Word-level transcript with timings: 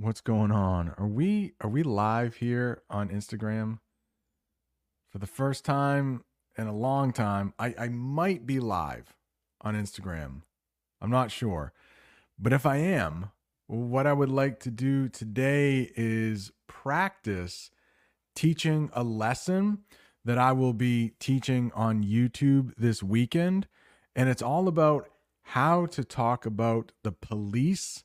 What's 0.00 0.20
going 0.20 0.50
on? 0.50 0.92
Are 0.98 1.06
we 1.06 1.52
are 1.60 1.70
we 1.70 1.84
live 1.84 2.36
here 2.36 2.82
on 2.90 3.10
Instagram? 3.10 3.78
For 5.12 5.18
the 5.18 5.26
first 5.28 5.64
time 5.64 6.24
in 6.58 6.66
a 6.66 6.74
long 6.74 7.12
time, 7.12 7.54
I, 7.60 7.76
I 7.78 7.88
might 7.90 8.44
be 8.44 8.58
live 8.58 9.14
on 9.60 9.76
Instagram. 9.76 10.42
I'm 11.00 11.12
not 11.12 11.30
sure. 11.30 11.72
But 12.36 12.52
if 12.52 12.66
I 12.66 12.78
am, 12.78 13.30
what 13.68 14.04
I 14.04 14.12
would 14.12 14.30
like 14.32 14.58
to 14.60 14.70
do 14.72 15.08
today 15.08 15.92
is 15.94 16.50
practice 16.66 17.70
teaching 18.34 18.90
a 18.94 19.04
lesson 19.04 19.84
that 20.24 20.38
I 20.38 20.50
will 20.50 20.72
be 20.72 21.12
teaching 21.20 21.70
on 21.72 22.02
YouTube 22.02 22.72
this 22.76 23.00
weekend. 23.00 23.68
And 24.16 24.28
it's 24.28 24.42
all 24.42 24.66
about 24.66 25.08
how 25.42 25.86
to 25.86 26.02
talk 26.02 26.46
about 26.46 26.90
the 27.04 27.12
police 27.12 28.02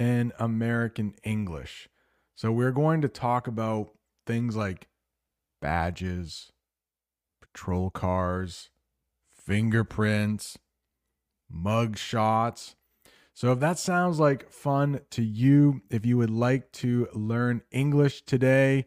in 0.00 0.32
American 0.38 1.14
English. 1.22 1.88
So 2.34 2.50
we're 2.50 2.72
going 2.72 3.02
to 3.02 3.08
talk 3.08 3.46
about 3.46 3.90
things 4.26 4.56
like 4.56 4.88
badges, 5.60 6.50
patrol 7.42 7.90
cars, 7.90 8.70
fingerprints, 9.28 10.58
mug 11.50 11.98
shots. 11.98 12.76
So 13.34 13.52
if 13.52 13.60
that 13.60 13.78
sounds 13.78 14.18
like 14.18 14.50
fun 14.50 15.00
to 15.10 15.22
you, 15.22 15.82
if 15.90 16.06
you 16.06 16.16
would 16.16 16.30
like 16.30 16.72
to 16.72 17.06
learn 17.12 17.60
English 17.70 18.22
today 18.22 18.86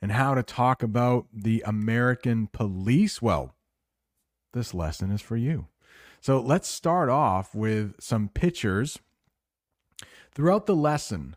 and 0.00 0.12
how 0.12 0.34
to 0.34 0.42
talk 0.42 0.82
about 0.82 1.26
the 1.30 1.62
American 1.66 2.46
police, 2.46 3.20
well, 3.20 3.54
this 4.54 4.72
lesson 4.72 5.10
is 5.10 5.20
for 5.20 5.36
you. 5.36 5.66
So 6.22 6.40
let's 6.40 6.68
start 6.68 7.10
off 7.10 7.54
with 7.54 8.00
some 8.00 8.30
pictures 8.30 8.98
Throughout 10.34 10.66
the 10.66 10.74
lesson, 10.74 11.36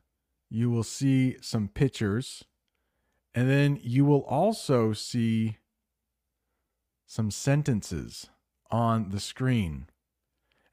you 0.50 0.72
will 0.72 0.84
see 0.84 1.38
some 1.42 1.68
pictures, 1.68 2.44
and 3.36 3.48
then 3.48 3.80
you 3.84 4.06
will 4.06 4.24
also 4.24 4.92
see 4.94 5.58
some 7.06 7.30
sentences 7.30 8.28
on 8.72 9.10
the 9.10 9.20
screen. 9.20 9.88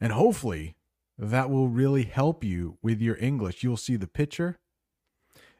And 0.01 0.13
hopefully, 0.13 0.77
that 1.19 1.51
will 1.51 1.69
really 1.69 2.05
help 2.05 2.43
you 2.43 2.79
with 2.83 3.01
your 3.01 3.17
English. 3.19 3.63
You'll 3.63 3.77
see 3.77 3.97
the 3.97 4.07
picture, 4.07 4.59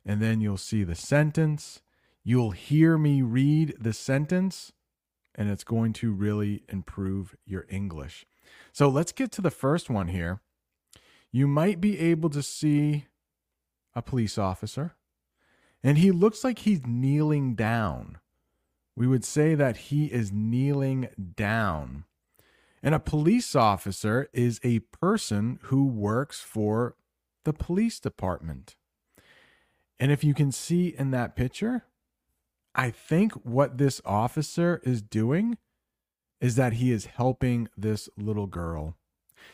and 0.05 0.23
then 0.23 0.41
you'll 0.41 0.57
see 0.57 0.85
the 0.85 0.95
sentence. 0.95 1.83
You'll 2.23 2.53
hear 2.53 2.97
me 2.97 3.21
read 3.21 3.75
the 3.79 3.93
sentence, 3.93 4.73
and 5.35 5.51
it's 5.51 5.65
going 5.65 5.93
to 5.95 6.13
really 6.13 6.63
improve 6.71 7.37
your 7.45 7.67
English. 7.69 8.25
So 8.73 8.89
let's 8.89 9.13
get 9.13 9.31
to 9.33 9.43
the 9.43 9.51
first 9.51 9.91
one 9.91 10.09
here 10.09 10.41
you 11.35 11.49
might 11.49 11.81
be 11.81 11.99
able 11.99 12.31
to 12.31 12.41
see 12.41 13.07
a 13.93 14.01
police 14.01 14.39
officer, 14.39 14.95
and 15.83 15.99
he 15.99 16.13
looks 16.13 16.45
like 16.45 16.61
he's 16.61 16.87
kneeling 16.87 17.57
down. 17.57 18.19
We 18.95 19.09
would 19.09 19.25
say 19.25 19.57
that 19.57 19.77
he 19.77 20.07
is 20.07 20.31
kneeling 20.31 21.09
down. 21.35 22.05
And 22.85 22.95
a 22.95 23.01
police 23.01 23.57
officer 23.57 24.29
is 24.33 24.61
a 24.63 24.79
person 24.79 25.59
who 25.63 25.89
works 25.89 26.41
for 26.41 26.95
the 27.43 27.53
police 27.53 27.99
department. 27.99 28.77
And 29.99 30.13
if 30.13 30.23
you 30.23 30.35
can 30.35 30.53
see 30.53 30.95
in 30.97 31.11
that 31.11 31.35
picture, 31.35 31.83
I 32.77 32.91
think 32.91 33.33
what 33.33 33.79
this 33.79 34.01
officer 34.05 34.81
is 34.85 35.03
doing 35.03 35.59
is 36.41 36.55
that 36.55 36.75
he 36.75 36.93
is 36.93 37.07
helping 37.07 37.69
this 37.77 38.09
little 38.17 38.47
girl. 38.47 38.95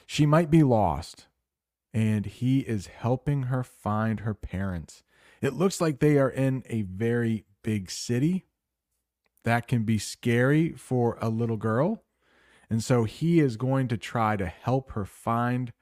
She 0.04 0.26
might 0.26 0.50
be 0.50 0.62
lost 0.62 1.26
and 1.92 2.26
he 2.26 2.60
is 2.60 2.86
helping 2.86 3.44
her 3.44 3.62
find 3.64 4.20
her 4.20 4.34
parents. 4.34 5.02
It 5.40 5.54
looks 5.54 5.80
like 5.80 5.98
they 5.98 6.18
are 6.18 6.30
in 6.30 6.62
a 6.66 6.82
very 6.82 7.44
big 7.62 7.90
city. 7.90 8.46
That 9.44 9.66
can 9.66 9.84
be 9.84 9.98
scary 9.98 10.72
for 10.72 11.16
a 11.20 11.28
little 11.28 11.56
girl. 11.56 12.04
And 12.68 12.84
so 12.84 13.04
he 13.04 13.40
is 13.40 13.56
going 13.56 13.88
to 13.88 13.96
try 13.96 14.36
to 14.36 14.46
help 14.46 14.92
her 14.92 15.04
find 15.04 15.72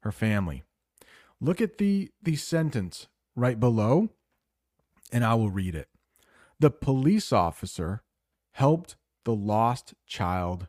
her 0.00 0.10
family. 0.10 0.64
Look 1.40 1.60
at 1.60 1.78
the, 1.78 2.10
the 2.22 2.36
sentence 2.36 3.08
right 3.36 3.60
below, 3.60 4.08
and 5.12 5.24
I 5.24 5.34
will 5.34 5.50
read 5.50 5.74
it. 5.74 5.88
The 6.58 6.70
police 6.70 7.32
officer 7.32 8.02
helped 8.52 8.96
the 9.24 9.34
lost 9.34 9.94
child 10.06 10.68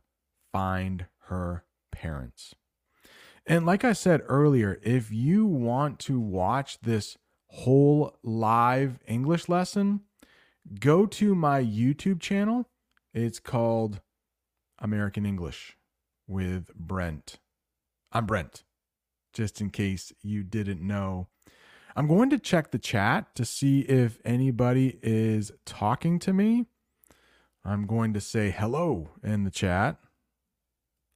find 0.52 1.06
her 1.28 1.64
parents. 1.92 2.56
And 3.48 3.66
like 3.66 3.84
I 3.84 3.94
said 3.94 4.22
earlier, 4.28 4.80
if 4.82 5.12
you 5.12 5.46
want 5.46 6.00
to 6.00 6.20
watch 6.20 6.80
this 6.82 7.18
whole 7.48 8.18
live 8.24 9.00
English 9.08 9.48
lesson, 9.48 10.02
go 10.80 11.06
to 11.06 11.36
my 11.36 11.62
YouTube 11.62 12.20
channel. 12.20 12.68
It's 13.14 13.40
called 13.40 14.02
American 14.80 15.26
English 15.26 15.78
with 16.28 16.74
Brent. 16.76 17.40
I'm 18.12 18.26
Brent, 18.26 18.64
just 19.32 19.62
in 19.62 19.70
case 19.70 20.12
you 20.24 20.44
didn't 20.44 20.82
know. 20.82 21.28
I'm 21.96 22.08
going 22.08 22.32
to 22.32 22.40
check 22.40 22.72
the 22.72 22.80
chat 22.80 23.36
to 23.36 23.46
see 23.46 23.82
if 23.82 24.20
anybody 24.26 25.00
is 25.04 25.52
talking 25.66 26.18
to 26.20 26.34
me. 26.34 26.66
I'm 27.64 27.86
going 27.86 28.14
to 28.14 28.22
say 28.22 28.50
hello 28.50 29.12
in 29.24 29.44
the 29.44 29.52
chat. 29.52 29.98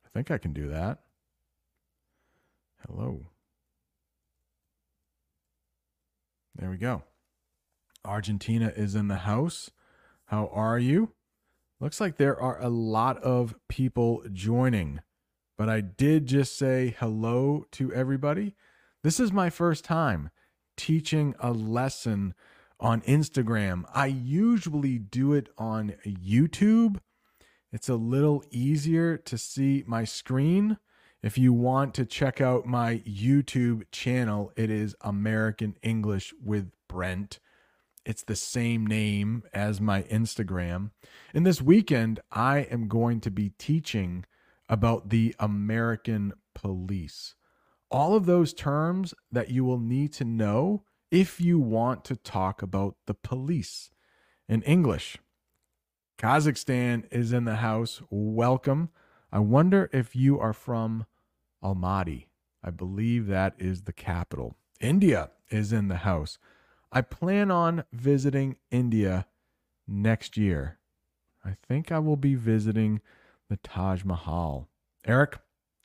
I 0.06 0.10
think 0.10 0.32
I 0.32 0.38
can 0.38 0.54
do 0.54 0.70
that. 0.70 1.00
Hello. 2.88 3.28
There 6.56 6.70
we 6.70 6.78
go. 6.78 7.04
Argentina 8.04 8.74
is 8.76 8.96
in 8.96 9.08
the 9.08 9.18
house. 9.18 9.72
How 10.26 10.50
are 10.54 10.80
you? 10.80 11.14
Looks 11.80 12.02
like 12.02 12.18
there 12.18 12.40
are 12.40 12.62
a 12.62 12.70
lot 12.70 13.18
of 13.24 13.56
people 13.68 14.24
joining, 14.34 15.00
but 15.58 15.70
I 15.70 15.82
did 15.82 16.26
just 16.26 16.58
say 16.58 16.96
hello 17.00 17.66
to 17.72 17.94
everybody. 17.94 18.56
This 19.04 19.20
is 19.20 19.32
my 19.32 19.50
first 19.50 19.86
time 19.86 20.30
teaching 20.76 21.36
a 21.40 21.52
lesson 21.52 22.34
on 22.80 23.02
Instagram. 23.02 23.84
I 23.94 24.08
usually 24.08 24.98
do 24.98 25.34
it 25.34 25.48
on 25.58 25.96
YouTube. 26.06 26.98
It's 27.72 27.90
a 27.90 27.96
little 27.96 28.44
easier 28.52 29.18
to 29.18 29.38
see 29.38 29.84
my 29.88 30.04
screen 30.04 30.78
if 31.22 31.38
you 31.38 31.52
want 31.52 31.94
to 31.96 32.06
check 32.06 32.40
out 32.40 32.66
my 32.66 33.00
YouTube 33.00 33.84
channel, 33.92 34.52
it 34.56 34.70
is 34.70 34.96
American 35.02 35.76
English 35.82 36.34
with 36.42 36.72
Brent. 36.88 37.40
It's 38.06 38.24
the 38.24 38.38
same 38.38 38.88
name 38.88 39.44
as 39.54 39.82
my 39.82 40.04
Instagram. 40.04 40.92
And 41.34 41.46
this 41.46 41.62
weekend, 41.62 42.22
I 42.32 42.60
am 42.60 42.88
going 42.88 43.20
to 43.22 43.32
be 43.32 43.50
teaching 43.60 44.26
about 44.70 45.10
the 45.10 45.36
American 45.40 46.34
police. 46.56 47.36
All 47.92 48.16
of 48.16 48.26
those 48.26 48.54
terms 48.54 49.14
that 49.32 49.50
you 49.50 49.66
will 49.66 49.80
need 49.80 50.14
to 50.14 50.26
know 50.26 50.84
if 51.12 51.42
you 51.42 51.60
want 51.60 52.06
to 52.06 52.16
talk 52.16 52.62
about 52.62 52.96
the 53.08 53.14
police 53.14 53.92
in 54.48 54.62
English. 54.62 55.18
Kazakhstan 56.18 57.06
is 57.12 57.34
in 57.34 57.46
the 57.46 57.58
house. 57.58 58.02
Welcome. 58.10 58.90
I 59.32 59.40
wonder 59.40 59.90
if 59.94 60.16
you 60.16 60.40
are 60.40 60.54
from 60.54 61.06
Almaty. 61.64 62.26
I 62.64 62.72
believe 62.72 63.28
that 63.28 63.56
is 63.58 63.84
the 63.84 63.94
capital. 63.94 64.56
India 64.82 65.32
is 65.50 65.72
in 65.72 65.88
the 65.88 65.98
house. 65.98 66.38
I 66.92 67.02
plan 67.02 67.52
on 67.52 67.84
visiting 67.94 68.58
India 68.72 69.28
next 69.88 70.38
year. 70.38 70.80
I 71.46 71.56
think 71.68 71.92
I 71.92 72.00
will 72.00 72.18
be 72.18 72.36
visiting 72.36 73.02
the 73.50 73.58
Taj 73.58 74.04
Mahal. 74.04 74.68
Eric, 75.06 75.40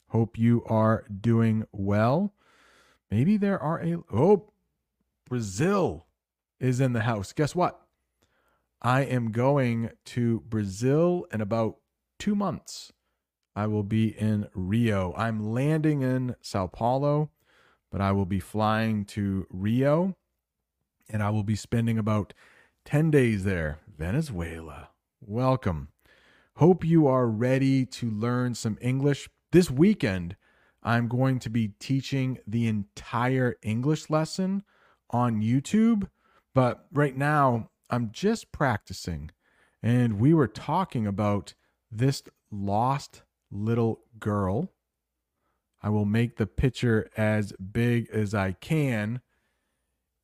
hope 0.09 0.39
you 0.39 0.65
are 0.67 1.05
doing 1.09 1.67
well. 1.73 2.35
Maybe 3.11 3.37
there 3.37 3.61
are 3.61 3.81
a. 3.81 3.99
Oh, 4.13 4.51
Brazil 5.29 6.07
is 6.59 6.81
in 6.81 6.93
the 6.93 7.03
house. 7.03 7.33
Guess 7.33 7.55
what? 7.55 7.81
I 8.83 9.03
am 9.03 9.31
going 9.31 9.91
to 10.07 10.41
Brazil 10.41 11.27
in 11.33 11.41
about 11.41 11.77
two 12.19 12.35
months. 12.35 12.93
I 13.57 13.67
will 13.67 13.83
be 13.85 14.09
in 14.09 14.49
Rio. 14.55 15.15
I'm 15.17 15.53
landing 15.53 16.03
in 16.03 16.37
Sao 16.41 16.67
Paulo, 16.67 17.31
but 17.91 18.01
I 18.01 18.13
will 18.13 18.27
be 18.27 18.41
flying 18.41 19.05
to 19.07 19.47
Rio 19.51 20.17
and 21.09 21.23
I 21.23 21.31
will 21.31 21.45
be 21.45 21.57
spending 21.57 21.99
about 21.99 22.35
10 22.85 23.11
days 23.11 23.45
there. 23.45 23.79
Venezuela. 23.97 24.91
Welcome. 25.21 25.89
Hope 26.57 26.85
you 26.85 27.07
are 27.07 27.27
ready 27.27 27.87
to 27.87 28.11
learn 28.11 28.55
some 28.55 28.79
English. 28.81 29.29
This 29.53 29.71
weekend, 29.71 30.37
I'm 30.83 31.09
going 31.09 31.39
to 31.41 31.51
be 31.51 31.69
teaching 31.79 32.39
the 32.47 32.67
entire 32.67 33.57
English 33.63 34.11
lesson 34.11 34.65
on 35.11 35.43
YouTube, 35.43 36.09
but 36.55 36.87
right 36.93 37.17
now 37.17 37.71
I'm 37.91 38.11
just 38.13 38.53
practicing. 38.53 39.31
And 39.83 40.19
we 40.19 40.35
were 40.35 40.49
talking 40.49 41.07
about 41.07 41.55
this 41.91 42.23
lost 42.51 43.23
little 43.55 44.01
girl. 44.19 44.73
I 45.83 45.91
will 45.91 46.05
make 46.05 46.37
the 46.37 46.47
picture 46.47 47.11
as 47.17 47.53
big 47.53 48.09
as 48.11 48.35
I 48.35 48.53
can. 48.53 49.21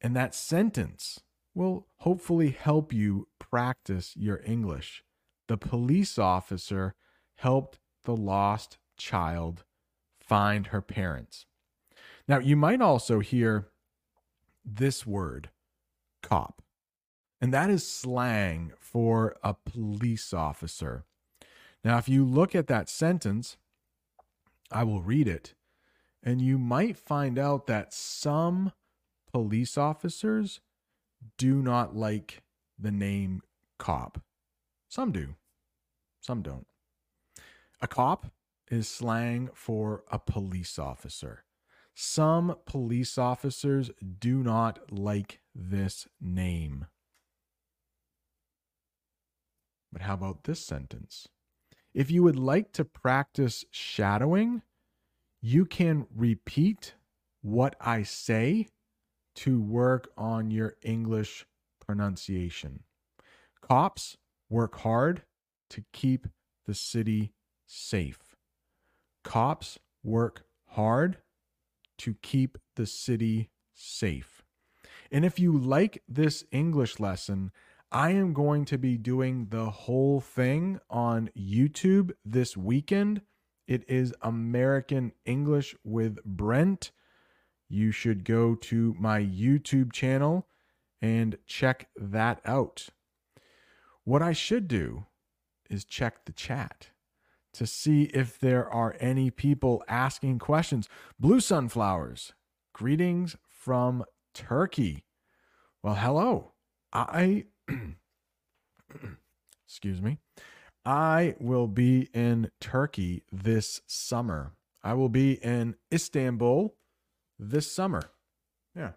And 0.01 0.17
that 0.17 0.35
sentence 0.35 1.21
will 1.55 1.87
hopefully 1.99 2.51
help 2.51 2.93
you 2.93 3.29
practice 3.39 4.15
your 4.17 4.41
English. 4.45 5.05
The 5.49 5.57
police 5.57 6.19
officer 6.19 6.95
helped 7.37 7.79
the 8.05 8.17
lost 8.17 8.79
child 8.97 9.65
find 10.21 10.69
her 10.69 10.81
parents. 10.81 11.47
Now, 12.29 12.39
you 12.39 12.57
might 12.57 12.81
also 12.81 13.19
hear 13.19 13.69
this 14.65 15.05
word, 15.07 15.51
cop, 16.23 16.63
and 17.41 17.53
that 17.53 17.71
is 17.71 17.91
slang 17.91 18.73
for 18.79 19.37
a 19.43 19.55
police 19.55 20.33
officer. 20.33 21.05
Now, 21.83 21.99
if 21.99 22.09
you 22.09 22.25
look 22.25 22.55
at 22.55 22.67
that 22.67 22.89
sentence, 22.89 23.57
I 24.71 24.85
will 24.85 25.01
read 25.01 25.27
it, 25.27 25.55
and 26.23 26.43
you 26.43 26.59
might 26.59 26.97
find 26.97 27.39
out 27.39 27.67
that 27.67 27.95
some 27.95 28.73
police 29.33 29.79
officers 29.79 30.61
do 31.39 31.63
not 31.63 31.97
like 31.97 32.43
the 32.79 32.91
name 32.91 33.43
cop. 33.79 34.23
Some 34.89 35.13
do, 35.13 35.37
some 36.21 36.43
don't. 36.43 36.67
A 37.81 37.87
cop 37.87 38.27
is 38.71 38.89
slang 38.89 39.49
for 39.55 40.05
a 40.11 40.19
police 40.19 40.79
officer. 40.79 41.45
Some 41.95 42.57
police 42.67 43.19
officers 43.19 43.91
do 44.21 44.43
not 44.43 44.93
like 44.93 45.41
this 45.55 46.07
name. 46.21 46.87
But 49.93 50.03
how 50.03 50.15
about 50.15 50.45
this 50.45 50.65
sentence? 50.65 51.29
If 51.93 52.11
you 52.11 52.23
would 52.23 52.37
like 52.37 52.73
to 52.73 52.85
practice 52.85 53.65
shadowing, 53.71 54.63
you 55.41 55.65
can 55.65 56.07
repeat 56.15 56.95
what 57.43 57.75
I 57.81 58.03
say 58.03 58.69
to 59.37 59.61
work 59.61 60.11
on 60.17 60.51
your 60.51 60.77
English 60.83 61.47
pronunciation. 61.85 62.85
Cops 63.61 64.17
work 64.49 64.79
hard 64.81 65.23
to 65.71 65.85
keep 65.93 66.29
the 66.67 66.75
city 66.75 67.33
safe. 67.67 68.37
Cops 69.25 69.79
work 70.03 70.45
hard 70.67 71.19
to 71.99 72.15
keep 72.23 72.59
the 72.77 72.87
city 72.87 73.51
safe. 73.75 74.43
And 75.11 75.25
if 75.25 75.39
you 75.39 75.57
like 75.57 76.03
this 76.09 76.45
English 76.53 77.01
lesson, 77.01 77.51
I 77.93 78.11
am 78.11 78.33
going 78.33 78.67
to 78.67 78.79
be 78.79 78.97
doing 78.97 79.49
the 79.51 79.69
whole 79.69 80.21
thing 80.21 80.79
on 80.89 81.31
YouTube 81.37 82.13
this 82.25 82.57
weekend. 82.57 83.23
It 83.67 83.85
is 83.89 84.15
American 84.23 85.11
English 85.25 85.75
with 85.83 86.23
Brent. 86.25 86.93
You 87.69 87.91
should 87.91 88.25
go 88.25 88.55
to 88.55 88.95
my 88.97 89.21
YouTube 89.21 89.93
channel 89.93 90.47
and 91.03 91.37
check 91.47 91.89
that 91.97 92.41
out. 92.45 92.91
What 94.05 94.23
I 94.23 94.35
should 94.35 94.69
do 94.69 95.07
is 95.69 95.85
check 95.85 96.27
the 96.27 96.33
chat 96.33 96.91
to 97.55 97.67
see 97.67 98.05
if 98.15 98.39
there 98.39 98.69
are 98.71 98.97
any 99.01 99.33
people 99.33 99.83
asking 99.89 100.39
questions. 100.39 100.89
Blue 101.19 101.41
Sunflowers, 101.41 102.35
greetings 102.73 103.35
from 103.49 104.05
Turkey. 104.33 105.07
Well, 105.83 105.97
hello. 105.97 106.53
I, 106.93 107.47
excuse 109.67 110.01
me, 110.01 110.19
I 110.85 111.35
will 111.39 111.67
be 111.67 112.09
in 112.13 112.51
Turkey 112.61 113.23
this 113.31 113.81
summer. 113.87 114.53
I 114.83 114.95
will 114.95 115.09
be 115.09 115.33
in 115.35 115.77
Istanbul 115.93 116.75
this 117.39 117.71
summer. 117.71 118.11
Yeah. 118.75 118.93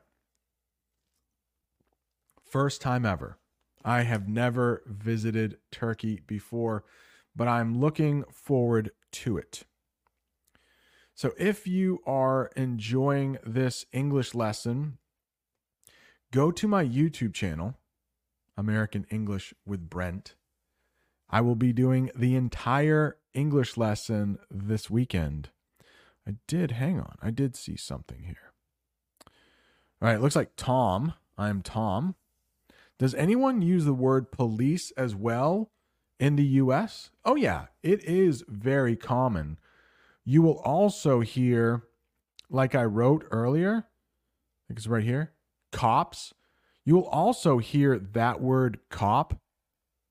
First 2.43 2.81
time 2.81 3.05
ever. 3.05 3.37
I 3.85 4.03
have 4.03 4.29
never 4.29 4.81
visited 4.85 5.57
Turkey 5.71 6.21
before 6.25 6.85
but 7.35 7.47
I'm 7.47 7.79
looking 7.79 8.23
forward 8.31 8.91
to 9.11 9.37
it. 9.37 9.63
So, 11.15 11.33
if 11.37 11.67
you 11.67 11.99
are 12.05 12.49
enjoying 12.55 13.37
this 13.45 13.85
English 13.91 14.33
lesson, 14.33 14.97
go 16.31 16.51
to 16.51 16.67
my 16.67 16.83
YouTube 16.83 17.33
channel, 17.33 17.75
American 18.57 19.05
English 19.09 19.53
with 19.65 19.89
Brent. 19.89 20.35
I 21.29 21.41
will 21.41 21.55
be 21.55 21.73
doing 21.73 22.11
the 22.15 22.35
entire 22.35 23.17
English 23.33 23.77
lesson 23.77 24.37
this 24.51 24.89
weekend. 24.89 25.49
I 26.27 26.35
did, 26.47 26.71
hang 26.71 26.99
on, 26.99 27.15
I 27.21 27.31
did 27.31 27.55
see 27.55 27.75
something 27.75 28.23
here. 28.23 28.53
All 30.01 30.09
right, 30.09 30.15
it 30.15 30.21
looks 30.21 30.35
like 30.35 30.51
Tom. 30.55 31.13
I'm 31.37 31.61
Tom. 31.61 32.15
Does 32.99 33.15
anyone 33.15 33.61
use 33.61 33.85
the 33.85 33.93
word 33.93 34.31
police 34.31 34.91
as 34.91 35.15
well 35.15 35.71
in 36.19 36.35
the 36.35 36.45
US? 36.45 37.09
Oh, 37.25 37.35
yeah, 37.35 37.65
it 37.81 38.03
is 38.03 38.43
very 38.47 38.95
common. 38.95 39.57
You 40.23 40.41
will 40.41 40.59
also 40.59 41.21
hear, 41.21 41.83
like 42.49 42.75
I 42.75 42.83
wrote 42.83 43.25
earlier, 43.31 43.75
I 43.77 44.61
think 44.67 44.77
it's 44.77 44.87
right 44.87 45.03
here, 45.03 45.33
cops. 45.71 46.33
You 46.85 46.95
will 46.95 47.07
also 47.07 47.59
hear 47.59 47.97
that 47.97 48.41
word 48.41 48.79
cop, 48.89 49.39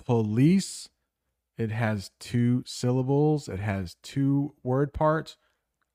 police. 0.05 0.89
It 1.59 1.71
has 1.71 2.11
two 2.19 2.65
syllables, 2.67 3.49
it 3.49 3.61
has 3.61 3.97
two 4.03 4.55
word 4.63 4.93
parts. 4.93 5.37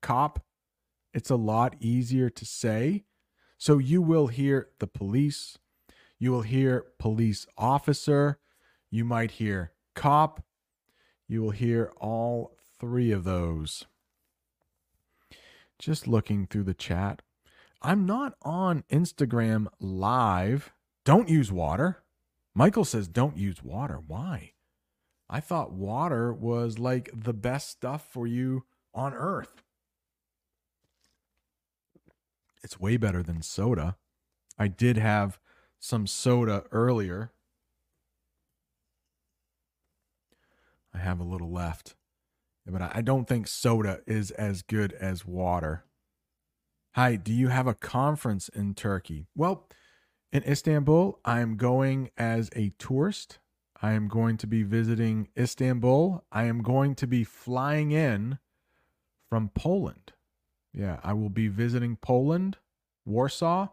Cop, 0.01 0.45
it's 1.13 1.31
a 1.31 1.35
lot 1.35 1.75
easier 1.79 2.29
to 2.29 2.45
say. 2.45 3.05
So 3.57 3.79
you 3.79 4.01
will 4.01 4.27
hear 4.27 4.69
the 4.79 4.87
police, 4.87 5.57
you 6.19 6.31
will 6.31 6.43
hear 6.43 6.85
police 6.99 7.47
officer, 7.57 8.37
you 8.91 9.03
might 9.03 9.31
hear 9.31 9.73
cop. 9.95 10.43
You 11.27 11.41
will 11.41 11.51
hear 11.51 11.91
all 11.99 12.55
three 12.79 13.11
of 13.11 13.25
those. 13.25 13.85
Just 15.77 16.07
looking 16.07 16.47
through 16.47 16.63
the 16.63 16.73
chat. 16.73 17.21
I'm 17.81 18.05
not 18.05 18.35
on 18.41 18.83
Instagram 18.89 19.67
live. 19.79 20.71
Don't 21.07 21.29
use 21.29 21.53
water. 21.53 22.03
Michael 22.53 22.83
says 22.83 23.07
don't 23.07 23.37
use 23.37 23.63
water. 23.63 23.97
Why? 24.05 24.51
I 25.29 25.39
thought 25.39 25.71
water 25.71 26.33
was 26.33 26.79
like 26.79 27.09
the 27.13 27.31
best 27.31 27.69
stuff 27.69 28.05
for 28.11 28.27
you 28.27 28.65
on 28.93 29.13
earth. 29.13 29.63
It's 32.61 32.77
way 32.77 32.97
better 32.97 33.23
than 33.23 33.41
soda. 33.41 33.95
I 34.59 34.67
did 34.67 34.97
have 34.97 35.39
some 35.79 36.07
soda 36.07 36.65
earlier. 36.73 37.31
I 40.93 40.97
have 40.97 41.21
a 41.21 41.23
little 41.23 41.53
left. 41.53 41.95
But 42.65 42.81
I 42.81 43.01
don't 43.01 43.29
think 43.29 43.47
soda 43.47 44.01
is 44.05 44.31
as 44.31 44.61
good 44.61 44.91
as 44.91 45.25
water. 45.25 45.85
Hi, 46.95 47.15
do 47.15 47.31
you 47.31 47.47
have 47.47 47.65
a 47.65 47.73
conference 47.73 48.49
in 48.49 48.73
Turkey? 48.73 49.27
Well, 49.37 49.69
in 50.31 50.43
Istanbul, 50.43 51.19
I 51.23 51.39
am 51.39 51.57
going 51.57 52.09
as 52.17 52.49
a 52.55 52.69
tourist. 52.77 53.39
I 53.81 53.93
am 53.93 54.07
going 54.07 54.37
to 54.37 54.47
be 54.47 54.63
visiting 54.63 55.29
Istanbul. 55.37 56.23
I 56.31 56.43
am 56.45 56.61
going 56.61 56.95
to 56.95 57.07
be 57.07 57.23
flying 57.23 57.91
in 57.91 58.39
from 59.29 59.49
Poland. 59.49 60.13
Yeah, 60.73 60.99
I 61.03 61.13
will 61.13 61.29
be 61.29 61.47
visiting 61.47 61.95
Poland, 61.95 62.57
Warsaw, 63.05 63.69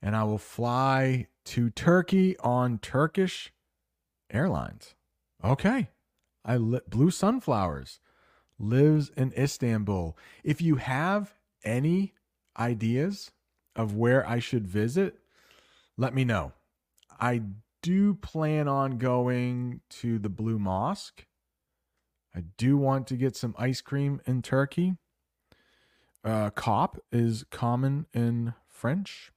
and 0.00 0.16
I 0.16 0.24
will 0.24 0.38
fly 0.38 1.26
to 1.46 1.70
Turkey 1.70 2.36
on 2.38 2.78
Turkish 2.78 3.52
Airlines. 4.30 4.94
Okay. 5.44 5.90
I 6.44 6.56
li- 6.56 6.80
Blue 6.88 7.10
Sunflowers 7.10 8.00
lives 8.58 9.10
in 9.16 9.32
Istanbul. 9.36 10.16
If 10.42 10.60
you 10.60 10.76
have 10.76 11.34
any 11.64 12.14
ideas 12.58 13.30
of 13.76 13.94
where 13.94 14.28
I 14.28 14.38
should 14.38 14.66
visit, 14.66 15.18
let 15.98 16.14
me 16.14 16.24
know. 16.24 16.52
I 17.20 17.42
do 17.82 18.14
plan 18.14 18.68
on 18.68 18.98
going 18.98 19.80
to 19.90 20.18
the 20.18 20.28
Blue 20.28 20.58
Mosque. 20.58 21.26
I 22.34 22.44
do 22.56 22.78
want 22.78 23.08
to 23.08 23.16
get 23.16 23.36
some 23.36 23.54
ice 23.58 23.80
cream 23.80 24.20
in 24.24 24.40
Turkey. 24.42 24.94
Uh, 26.24 26.50
cop 26.50 26.98
is 27.10 27.44
common 27.50 28.06
in 28.14 28.54
French. 28.68 29.32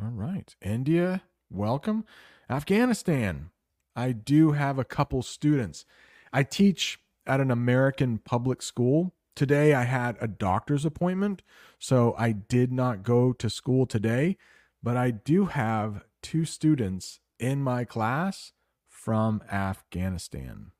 All 0.00 0.10
right. 0.10 0.54
India, 0.62 1.22
welcome. 1.50 2.04
Afghanistan. 2.48 3.50
I 3.94 4.12
do 4.12 4.52
have 4.52 4.78
a 4.78 4.84
couple 4.84 5.22
students. 5.22 5.84
I 6.32 6.42
teach 6.42 6.98
at 7.26 7.40
an 7.40 7.50
American 7.50 8.18
public 8.18 8.62
school. 8.62 9.14
Today 9.36 9.74
I 9.74 9.84
had 9.84 10.16
a 10.20 10.28
doctor's 10.28 10.84
appointment, 10.84 11.42
so 11.78 12.14
I 12.16 12.32
did 12.32 12.72
not 12.72 13.02
go 13.02 13.32
to 13.32 13.50
school 13.50 13.84
today, 13.84 14.36
but 14.84 14.98
I 14.98 15.10
do 15.10 15.46
have 15.46 16.04
two 16.20 16.44
students 16.44 17.18
in 17.38 17.62
my 17.62 17.84
class 17.84 18.52
from 18.86 19.42
Afghanistan. 19.50 20.72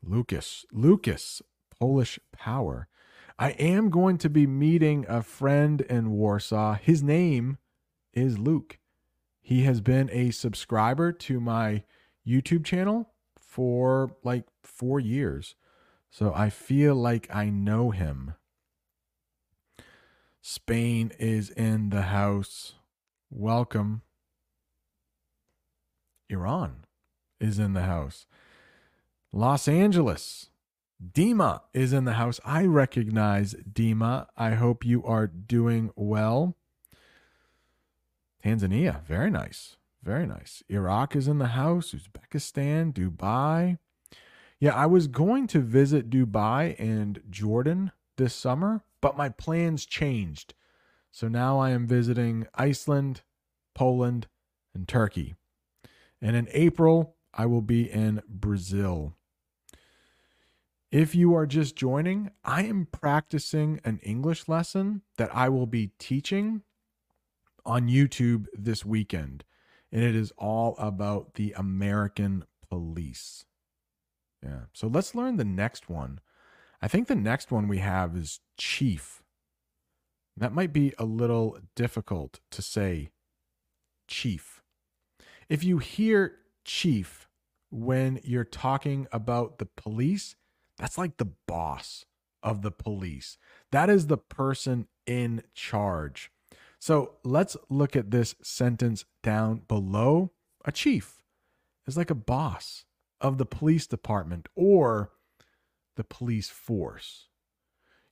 Lucas, 0.00 0.64
Lucas, 0.72 1.42
Polish 1.78 2.20
Power. 2.30 2.86
I 3.36 3.50
am 3.50 3.90
going 3.90 4.16
to 4.18 4.30
be 4.30 4.46
meeting 4.46 5.04
a 5.08 5.24
friend 5.24 5.80
in 5.80 6.12
Warsaw. 6.12 6.74
His 6.74 7.02
name 7.02 7.58
is 8.12 8.38
Luke. 8.38 8.78
He 9.40 9.64
has 9.64 9.80
been 9.80 10.08
a 10.12 10.30
subscriber 10.30 11.10
to 11.10 11.40
my 11.40 11.82
YouTube 12.24 12.64
channel 12.64 13.10
for 13.40 14.14
like 14.22 14.44
four 14.62 15.00
years. 15.00 15.56
So 16.10 16.32
I 16.32 16.48
feel 16.48 16.94
like 16.94 17.26
I 17.34 17.50
know 17.50 17.90
him. 17.90 18.34
Spain 20.44 21.12
is 21.20 21.50
in 21.50 21.90
the 21.90 22.02
house. 22.02 22.74
Welcome. 23.30 24.02
Iran 26.28 26.84
is 27.40 27.60
in 27.60 27.74
the 27.74 27.82
house. 27.82 28.26
Los 29.32 29.68
Angeles. 29.68 30.48
Dima 31.00 31.60
is 31.72 31.92
in 31.92 32.06
the 32.06 32.14
house. 32.14 32.40
I 32.44 32.64
recognize 32.64 33.54
Dima. 33.54 34.26
I 34.36 34.54
hope 34.54 34.84
you 34.84 35.04
are 35.04 35.28
doing 35.28 35.92
well. 35.94 36.56
Tanzania, 38.44 39.04
very 39.04 39.30
nice. 39.30 39.76
Very 40.02 40.26
nice. 40.26 40.64
Iraq 40.68 41.14
is 41.14 41.28
in 41.28 41.38
the 41.38 41.48
house. 41.48 41.94
Uzbekistan, 41.94 42.92
Dubai. 42.92 43.78
Yeah, 44.58 44.74
I 44.74 44.86
was 44.86 45.06
going 45.06 45.46
to 45.48 45.60
visit 45.60 46.10
Dubai 46.10 46.74
and 46.80 47.22
Jordan 47.30 47.92
this 48.16 48.34
summer, 48.34 48.82
but 49.00 49.16
my 49.16 49.28
plans 49.28 49.86
changed. 49.86 50.54
So 51.10 51.28
now 51.28 51.58
I 51.58 51.70
am 51.70 51.86
visiting 51.86 52.46
Iceland, 52.54 53.22
Poland, 53.74 54.28
and 54.74 54.88
Turkey. 54.88 55.34
And 56.20 56.36
in 56.36 56.48
April, 56.52 57.16
I 57.34 57.46
will 57.46 57.62
be 57.62 57.90
in 57.90 58.22
Brazil. 58.28 59.14
If 60.90 61.14
you 61.14 61.34
are 61.34 61.46
just 61.46 61.74
joining, 61.74 62.30
I 62.44 62.64
am 62.64 62.86
practicing 62.86 63.80
an 63.84 63.98
English 64.02 64.46
lesson 64.48 65.02
that 65.16 65.34
I 65.34 65.48
will 65.48 65.66
be 65.66 65.92
teaching 65.98 66.62
on 67.64 67.88
YouTube 67.88 68.46
this 68.52 68.84
weekend. 68.84 69.44
And 69.90 70.02
it 70.02 70.14
is 70.14 70.32
all 70.38 70.74
about 70.78 71.34
the 71.34 71.54
American 71.56 72.44
police. 72.68 73.44
Yeah. 74.42 74.64
So 74.72 74.86
let's 74.86 75.14
learn 75.14 75.36
the 75.36 75.44
next 75.44 75.88
one. 75.88 76.20
I 76.82 76.88
think 76.88 77.06
the 77.06 77.14
next 77.14 77.52
one 77.52 77.68
we 77.68 77.78
have 77.78 78.16
is 78.16 78.40
chief. 78.58 79.22
That 80.36 80.52
might 80.52 80.72
be 80.72 80.92
a 80.98 81.04
little 81.04 81.58
difficult 81.76 82.40
to 82.50 82.60
say 82.60 83.10
chief. 84.08 84.62
If 85.48 85.62
you 85.62 85.78
hear 85.78 86.34
chief 86.64 87.28
when 87.70 88.20
you're 88.24 88.44
talking 88.44 89.06
about 89.12 89.58
the 89.58 89.66
police, 89.66 90.34
that's 90.76 90.98
like 90.98 91.18
the 91.18 91.30
boss 91.46 92.04
of 92.42 92.62
the 92.62 92.72
police. 92.72 93.38
That 93.70 93.88
is 93.88 94.08
the 94.08 94.18
person 94.18 94.88
in 95.06 95.44
charge. 95.54 96.32
So 96.80 97.12
let's 97.22 97.56
look 97.70 97.94
at 97.94 98.10
this 98.10 98.34
sentence 98.42 99.04
down 99.22 99.62
below. 99.68 100.32
A 100.64 100.72
chief 100.72 101.22
is 101.86 101.96
like 101.96 102.10
a 102.10 102.16
boss 102.16 102.86
of 103.20 103.38
the 103.38 103.46
police 103.46 103.86
department 103.86 104.48
or 104.56 105.12
the 105.96 106.04
police 106.04 106.48
force. 106.48 107.28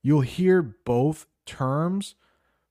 You'll 0.03 0.23
hear 0.23 0.63
both 0.63 1.27
terms 1.47 2.15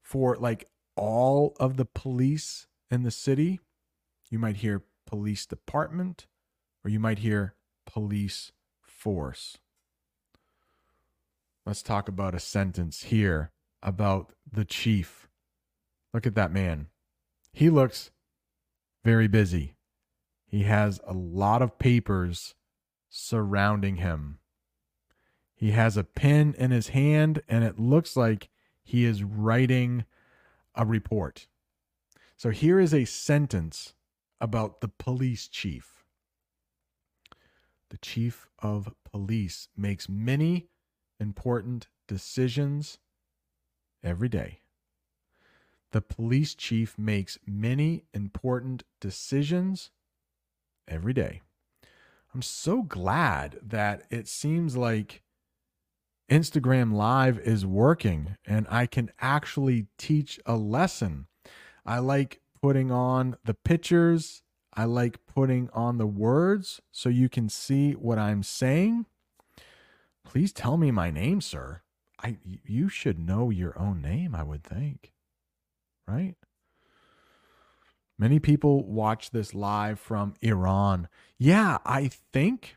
for 0.02 0.36
like 0.38 0.68
all 0.96 1.56
of 1.60 1.78
the 1.78 1.86
police 1.86 2.68
in 2.90 3.04
the 3.04 3.12
city. 3.12 3.60
You 4.30 4.40
might 4.40 4.58
hear 4.58 4.84
police 5.06 5.46
department 5.46 6.28
or 6.84 6.90
you 6.90 7.00
might 7.00 7.20
hear 7.20 7.56
police 7.86 8.52
force. 8.82 9.58
Let's 11.66 11.84
talk 11.84 12.08
about 12.08 12.36
a 12.36 12.40
sentence 12.40 13.04
here 13.04 13.52
about 13.84 14.34
the 14.52 14.66
chief. 14.66 15.28
Look 16.14 16.26
at 16.26 16.36
that 16.36 16.52
man. 16.52 16.88
He 17.54 17.70
looks 17.70 18.12
very 19.04 19.28
busy. 19.28 19.76
He 20.46 20.64
has 20.64 21.00
a 21.06 21.14
lot 21.14 21.62
of 21.62 21.78
papers 21.78 22.56
surrounding 23.10 23.98
him. 23.98 24.39
He 25.60 25.72
has 25.72 25.98
a 25.98 26.06
pen 26.06 26.56
in 26.58 26.72
his 26.72 26.88
hand, 26.90 27.42
and 27.50 27.66
it 27.66 27.78
looks 27.78 28.16
like 28.16 28.48
he 28.82 29.04
is 29.04 29.24
writing 29.24 30.06
a 30.74 30.86
report. 30.86 31.48
So 32.38 32.50
here 32.50 32.80
is 32.80 32.94
a 32.94 33.04
sentence 33.04 33.94
about 34.40 34.80
the 34.80 34.88
police 34.88 35.50
chief. 35.50 36.06
The 37.90 37.98
chief 37.98 38.48
of 38.60 38.94
police 39.04 39.68
makes 39.76 40.08
many 40.08 40.70
important 41.20 41.90
decisions 42.08 43.00
every 44.02 44.30
day. 44.30 44.62
The 45.92 46.00
police 46.00 46.56
chief 46.56 46.98
makes 46.98 47.38
many 47.46 48.06
important 48.14 48.84
decisions 49.02 49.92
every 50.88 51.12
day. 51.12 51.42
I'm 52.34 52.44
so 52.44 52.82
glad 52.82 53.60
that 53.62 54.04
it 54.10 54.30
seems 54.30 54.78
like 54.78 55.22
Instagram 56.30 56.94
Live 56.94 57.40
is 57.40 57.66
working 57.66 58.38
and 58.46 58.68
I 58.70 58.86
can 58.86 59.12
actually 59.20 59.88
teach 59.98 60.40
a 60.46 60.56
lesson. 60.56 61.28
I 61.86 62.00
like 62.00 62.40
putting 62.62 62.92
on 62.92 63.36
the 63.44 63.54
pictures, 63.54 64.44
I 64.74 64.86
like 64.86 65.26
putting 65.26 65.70
on 65.74 65.98
the 65.98 66.08
words 66.08 66.82
so 66.92 67.10
you 67.10 67.30
can 67.30 67.50
see 67.50 67.94
what 67.94 68.20
I'm 68.20 68.44
saying. 68.44 69.06
Please 70.24 70.54
tell 70.54 70.78
me 70.78 70.92
my 70.92 71.10
name, 71.10 71.42
sir. 71.42 71.82
I 72.24 72.38
you 72.66 72.90
should 72.90 73.18
know 73.18 73.50
your 73.50 73.78
own 73.80 74.02
name, 74.02 74.36
I 74.36 74.44
would 74.44 74.64
think. 74.64 75.14
Right? 76.08 76.36
Many 78.18 78.40
people 78.40 78.86
watch 78.86 79.32
this 79.32 79.56
live 79.56 80.00
from 80.00 80.34
Iran. 80.42 81.08
Yeah, 81.38 81.78
I 81.86 82.10
think 82.34 82.76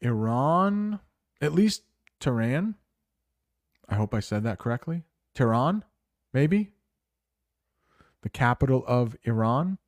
Iran, 0.00 1.00
at 1.40 1.52
least 1.54 1.82
Tehran. 2.20 2.74
I 3.88 3.94
hope 3.94 4.14
I 4.14 4.20
said 4.20 4.42
that 4.44 4.58
correctly. 4.58 5.04
Tehran, 5.34 5.84
maybe? 6.32 6.72
The 8.22 8.28
capital 8.28 8.84
of 8.86 9.16
Iran. 9.24 9.78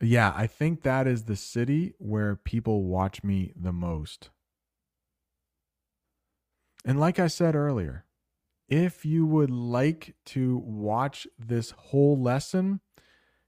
Yeah, 0.00 0.32
I 0.34 0.46
think 0.46 0.82
that 0.82 1.06
is 1.06 1.24
the 1.24 1.36
city 1.36 1.94
where 1.98 2.36
people 2.36 2.84
watch 2.84 3.22
me 3.22 3.52
the 3.54 3.72
most. 3.72 4.30
And 6.84 6.98
like 6.98 7.18
I 7.18 7.26
said 7.26 7.54
earlier, 7.54 8.06
if 8.68 9.04
you 9.04 9.26
would 9.26 9.50
like 9.50 10.14
to 10.26 10.58
watch 10.58 11.26
this 11.38 11.72
whole 11.72 12.18
lesson, 12.18 12.80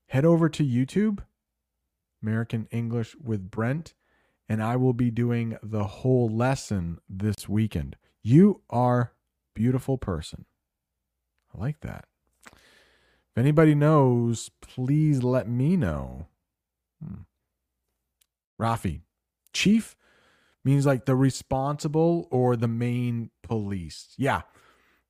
head 0.07 0.25
over 0.25 0.49
to 0.51 0.65
YouTube, 0.65 1.21
American 2.23 2.69
English 2.71 3.17
with 3.23 3.51
Brent, 3.51 3.95
and 4.53 4.63
I 4.63 4.77
will 4.77 4.93
be 4.93 5.11
doing 5.11 5.57
the 5.63 5.85
whole 5.85 6.29
lesson 6.29 6.99
this 7.09 7.49
weekend. 7.49 7.97
You 8.23 8.61
are 8.69 9.15
beautiful 9.55 9.97
person. 9.97 10.45
I 11.55 11.59
like 11.59 11.81
that. 11.81 12.05
If 12.45 13.39
anybody 13.39 13.75
knows, 13.75 14.51
please 14.61 15.23
let 15.23 15.49
me 15.49 15.79
know. 15.79 16.27
Hmm. 17.03 17.23
Rafi, 18.61 19.01
chief 19.55 19.97
means 20.63 20.85
like 20.85 21.07
the 21.07 21.17
responsible 21.17 22.29
or 22.31 22.55
the 22.55 22.69
main 22.69 23.31
police. 23.43 24.13
Yeah. 24.19 24.43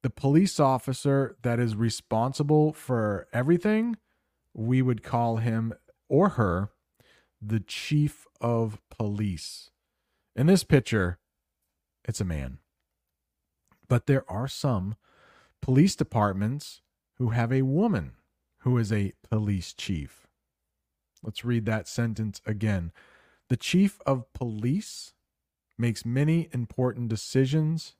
The 0.02 0.10
police 0.10 0.60
officer 0.60 1.36
that 1.42 1.58
is 1.58 1.74
responsible 1.74 2.72
for 2.72 3.26
everything, 3.32 3.96
we 4.54 4.82
would 4.82 5.02
call 5.02 5.38
him 5.38 5.74
or 6.08 6.28
her 6.28 6.70
the 7.44 7.60
chief 7.60 8.26
of 8.40 8.78
police. 8.88 9.70
In 10.36 10.46
this 10.46 10.62
picture, 10.62 11.18
it's 12.04 12.20
a 12.20 12.24
man. 12.24 12.58
But 13.88 14.06
there 14.06 14.24
are 14.30 14.48
some 14.48 14.94
police 15.60 15.96
departments 15.96 16.82
who 17.16 17.30
have 17.30 17.52
a 17.52 17.62
woman 17.62 18.12
who 18.60 18.78
is 18.78 18.92
a 18.92 19.12
police 19.28 19.74
chief. 19.74 20.28
Let's 21.22 21.44
read 21.44 21.66
that 21.66 21.88
sentence 21.88 22.40
again. 22.46 22.92
The 23.48 23.56
chief 23.56 24.00
of 24.06 24.32
police 24.32 25.12
makes 25.76 26.06
many 26.06 26.48
important 26.52 27.08
decisions 27.08 27.96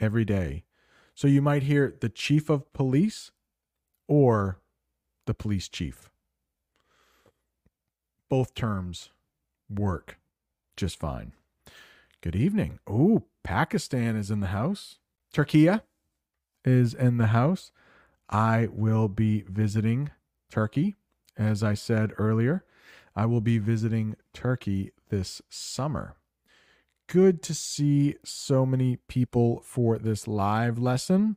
every 0.00 0.24
day. 0.24 0.64
So 1.14 1.28
you 1.28 1.42
might 1.42 1.64
hear 1.64 1.94
the 2.00 2.08
chief 2.08 2.48
of 2.48 2.72
police 2.72 3.32
or 4.08 4.60
the 5.26 5.34
police 5.34 5.68
chief. 5.68 6.10
Both 8.34 8.54
terms 8.56 9.10
work 9.70 10.18
just 10.76 10.98
fine. 10.98 11.34
Good 12.20 12.34
evening. 12.34 12.80
Oh, 12.84 13.22
Pakistan 13.44 14.16
is 14.16 14.28
in 14.28 14.40
the 14.40 14.48
house. 14.48 14.98
Turkey 15.32 15.70
is 16.64 16.94
in 16.94 17.18
the 17.18 17.28
house. 17.28 17.70
I 18.28 18.66
will 18.72 19.06
be 19.06 19.42
visiting 19.42 20.10
Turkey, 20.50 20.96
as 21.38 21.62
I 21.62 21.74
said 21.74 22.10
earlier. 22.18 22.64
I 23.14 23.26
will 23.26 23.40
be 23.40 23.58
visiting 23.58 24.16
Turkey 24.32 24.90
this 25.10 25.40
summer. 25.48 26.16
Good 27.06 27.40
to 27.44 27.54
see 27.54 28.16
so 28.24 28.66
many 28.66 28.96
people 28.96 29.60
for 29.64 29.96
this 29.96 30.26
live 30.26 30.76
lesson. 30.76 31.36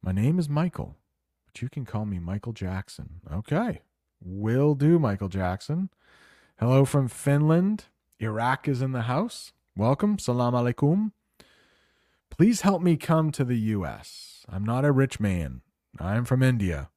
My 0.00 0.12
name 0.12 0.38
is 0.38 0.48
Michael, 0.48 0.94
but 1.44 1.60
you 1.60 1.68
can 1.68 1.84
call 1.84 2.06
me 2.06 2.20
Michael 2.20 2.52
Jackson. 2.52 3.20
Okay. 3.28 3.80
Will 4.24 4.74
do, 4.74 4.98
Michael 4.98 5.28
Jackson. 5.28 5.90
Hello 6.58 6.84
from 6.84 7.08
Finland. 7.08 7.86
Iraq 8.20 8.68
is 8.68 8.80
in 8.80 8.92
the 8.92 9.02
house. 9.02 9.52
Welcome. 9.76 10.18
Salam 10.18 10.54
alaikum. 10.54 11.10
Please 12.30 12.60
help 12.60 12.82
me 12.82 12.96
come 12.96 13.32
to 13.32 13.44
the 13.44 13.58
U.S. 13.58 14.46
I'm 14.48 14.64
not 14.64 14.84
a 14.84 14.92
rich 14.92 15.18
man. 15.18 15.62
I'm 15.98 16.24
from 16.24 16.42
India. 16.42 16.90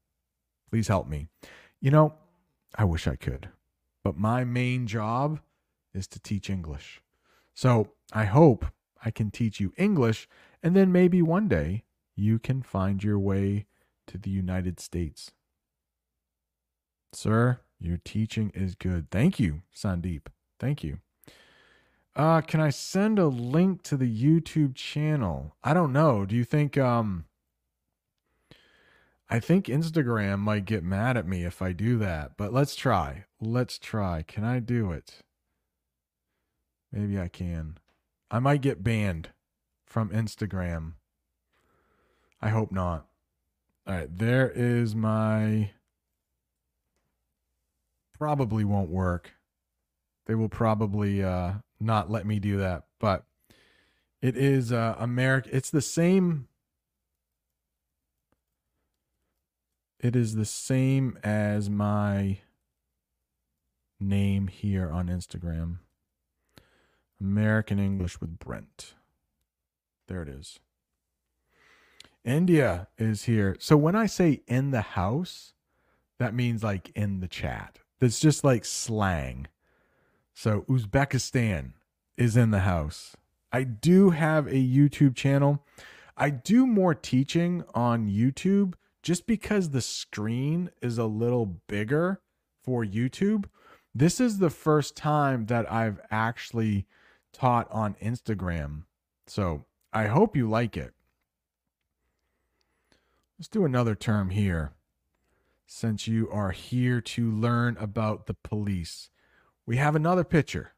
Please 0.70 0.88
help 0.88 1.08
me. 1.08 1.28
You 1.82 1.92
know, 1.92 2.14
I 2.76 2.84
wish 2.84 3.08
I 3.08 3.16
could, 3.16 3.50
but 4.04 4.18
my 4.18 4.44
main 4.44 4.86
job 4.86 5.40
is 5.94 6.08
to 6.10 6.20
teach 6.20 6.50
English. 6.50 7.02
So 7.54 7.90
I 8.14 8.26
hope 8.26 8.66
I 9.04 9.10
can 9.10 9.32
teach 9.32 9.60
you 9.60 9.74
English, 9.78 10.28
and 10.62 10.76
then 10.76 10.92
maybe 10.92 11.22
one 11.22 11.48
day 11.48 11.84
you 12.16 12.38
can 12.38 12.62
find 12.62 13.04
your 13.04 13.18
way 13.18 13.66
to 14.08 14.18
the 14.18 14.30
United 14.30 14.80
States. 14.80 15.32
Sir, 17.16 17.60
your 17.80 17.98
teaching 18.04 18.52
is 18.54 18.76
good. 18.76 19.10
Thank 19.10 19.40
you, 19.40 19.62
Sandeep. 19.76 20.28
Thank 20.60 20.84
you. 20.84 21.00
Uh, 22.16 22.42
can 22.42 22.62
I 22.62 22.70
send 22.70 23.20
a 23.20 23.28
link 23.28 23.84
to 23.84 23.98
the 23.98 24.10
YouTube 24.10 24.76
channel? 24.76 25.56
I 25.64 25.74
don't 25.74 25.92
know. 25.92 26.26
Do 26.26 26.36
you 26.36 26.46
think 26.46 26.78
um 26.78 27.26
I 29.30 29.40
think 29.40 29.66
Instagram 29.66 30.40
might 30.40 30.66
get 30.66 30.84
mad 30.84 31.18
at 31.18 31.28
me 31.28 31.44
if 31.44 31.62
I 31.62 31.72
do 31.72 31.98
that, 31.98 32.38
but 32.38 32.54
let's 32.54 32.76
try. 32.76 33.26
Let's 33.42 33.80
try. 33.80 34.22
Can 34.22 34.44
I 34.44 34.60
do 34.60 34.92
it? 34.92 35.24
Maybe 36.92 37.20
I 37.20 37.28
can. 37.28 37.80
I 38.30 38.40
might 38.40 38.62
get 38.62 38.84
banned 38.84 39.30
from 39.86 40.10
Instagram. 40.10 40.94
I 42.42 42.50
hope 42.50 42.72
not. 42.72 43.08
All 43.88 43.96
right, 43.96 44.16
there 44.16 44.50
is 44.50 44.96
my. 44.96 45.72
Probably 48.18 48.64
won't 48.64 48.90
work. 48.90 49.32
They 50.26 50.36
will 50.36 50.50
probably 50.50 51.24
uh, 51.24 51.54
not 51.80 52.10
let 52.10 52.26
me 52.26 52.40
do 52.40 52.58
that, 52.58 52.84
but 53.00 53.26
it 54.22 54.38
is 54.38 54.72
uh, 54.72 54.96
America. 54.98 55.50
It's 55.52 55.70
the 55.70 55.82
same. 55.82 56.48
It 60.00 60.16
is 60.16 60.36
the 60.36 60.46
same 60.46 61.18
as 61.24 61.70
my 61.70 62.40
name 64.00 64.48
here 64.48 64.90
on 64.90 65.08
Instagram. 65.08 65.80
American 67.20 67.80
English 67.80 68.20
with 68.22 68.40
Brent. 68.40 68.94
There 70.08 70.22
it 70.22 70.30
is. 70.30 70.60
India 72.24 72.88
is 72.98 73.24
here. 73.24 73.56
So 73.60 73.78
when 73.78 73.96
I 73.96 74.06
say 74.06 74.42
in 74.48 74.72
the 74.72 74.82
house, 74.82 75.54
that 76.18 76.34
means 76.34 76.64
like 76.64 76.92
in 76.96 77.20
the 77.20 77.28
chat. 77.28 77.80
That's 78.00 78.20
just 78.20 78.44
like 78.44 78.66
slang. 78.66 79.48
So 80.34 80.62
Uzbekistan 80.70 81.74
is 82.18 82.36
in 82.36 82.52
the 82.52 82.60
house. 82.60 83.16
I 83.52 83.64
do 83.64 84.10
have 84.10 84.48
a 84.48 84.52
YouTube 84.52 85.16
channel. 85.16 85.64
I 86.18 86.30
do 86.30 86.68
more 86.68 86.94
teaching 86.94 87.64
on 87.74 88.10
YouTube 88.10 88.74
just 89.02 89.28
because 89.28 89.70
the 89.70 89.82
screen 89.82 90.72
is 90.82 90.98
a 90.98 91.06
little 91.06 91.46
bigger 91.68 92.22
for 92.64 92.84
YouTube. 92.84 93.46
This 93.94 94.20
is 94.20 94.40
the 94.40 94.50
first 94.50 94.98
time 94.98 95.46
that 95.46 95.72
I've 95.72 96.02
actually 96.12 96.86
taught 97.32 97.72
on 97.72 97.96
Instagram. 98.02 98.84
So 99.28 99.66
I 99.94 100.08
hope 100.08 100.36
you 100.36 100.50
like 100.50 100.76
it. 100.76 100.94
Let's 103.40 103.48
do 103.48 103.66
another 103.66 103.96
term 103.96 104.32
here. 104.32 104.75
Since 105.66 106.08
you 106.08 106.30
are 106.30 106.52
here 106.52 107.02
to 107.02 107.32
learn 107.32 107.76
about 107.78 108.28
the 108.28 108.36
police, 108.36 109.10
we 109.66 109.78
have 109.78 109.96
another 109.96 110.24
picture 110.24 110.74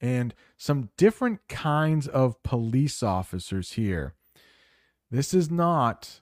and 0.00 0.34
some 0.56 0.90
different 0.96 1.46
kinds 1.48 2.08
of 2.08 2.42
police 2.42 3.02
officers 3.02 3.72
here. 3.72 4.14
This 5.10 5.32
is 5.32 5.50
not 5.50 6.20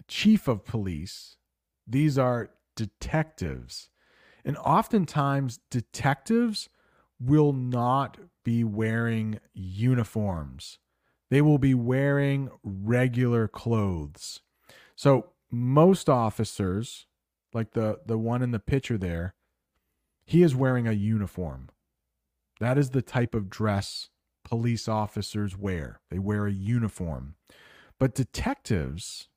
a 0.00 0.02
chief 0.08 0.48
of 0.48 0.64
police, 0.64 1.36
these 1.86 2.18
are 2.18 2.50
detectives. 2.74 3.90
And 4.44 4.56
oftentimes, 4.58 5.60
detectives 5.70 6.68
will 7.18 7.52
not 7.52 8.18
be 8.44 8.62
wearing 8.64 9.40
uniforms. 9.54 10.78
They 11.30 11.40
will 11.40 11.58
be 11.58 11.74
wearing 11.74 12.50
regular 12.62 13.48
clothes. 13.48 14.40
So 14.96 15.30
most 15.54 16.08
officers, 16.08 17.06
like 17.52 17.72
the 17.72 18.00
the 18.04 18.18
one 18.18 18.42
in 18.42 18.50
the 18.50 18.58
picture 18.58 18.98
there, 18.98 19.34
he 20.24 20.42
is 20.42 20.54
wearing 20.54 20.86
a 20.86 20.92
uniform. 20.92 21.70
That 22.60 22.78
is 22.78 22.90
the 22.90 23.02
type 23.02 23.34
of 23.34 23.50
dress 23.50 24.10
police 24.44 24.88
officers 24.88 25.56
wear. 25.56 26.00
They 26.10 26.18
wear 26.18 26.46
a 26.46 26.52
uniform. 26.52 27.34
But 27.98 28.14
detectives, 28.14 29.28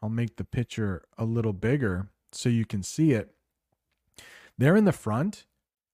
I'll 0.00 0.08
make 0.08 0.36
the 0.36 0.44
picture 0.44 1.02
a 1.18 1.24
little 1.24 1.52
bigger 1.52 2.08
so 2.32 2.48
you 2.48 2.64
can 2.64 2.82
see 2.82 3.12
it. 3.12 3.34
They're 4.56 4.76
in 4.76 4.84
the 4.84 4.92
front 4.92 5.46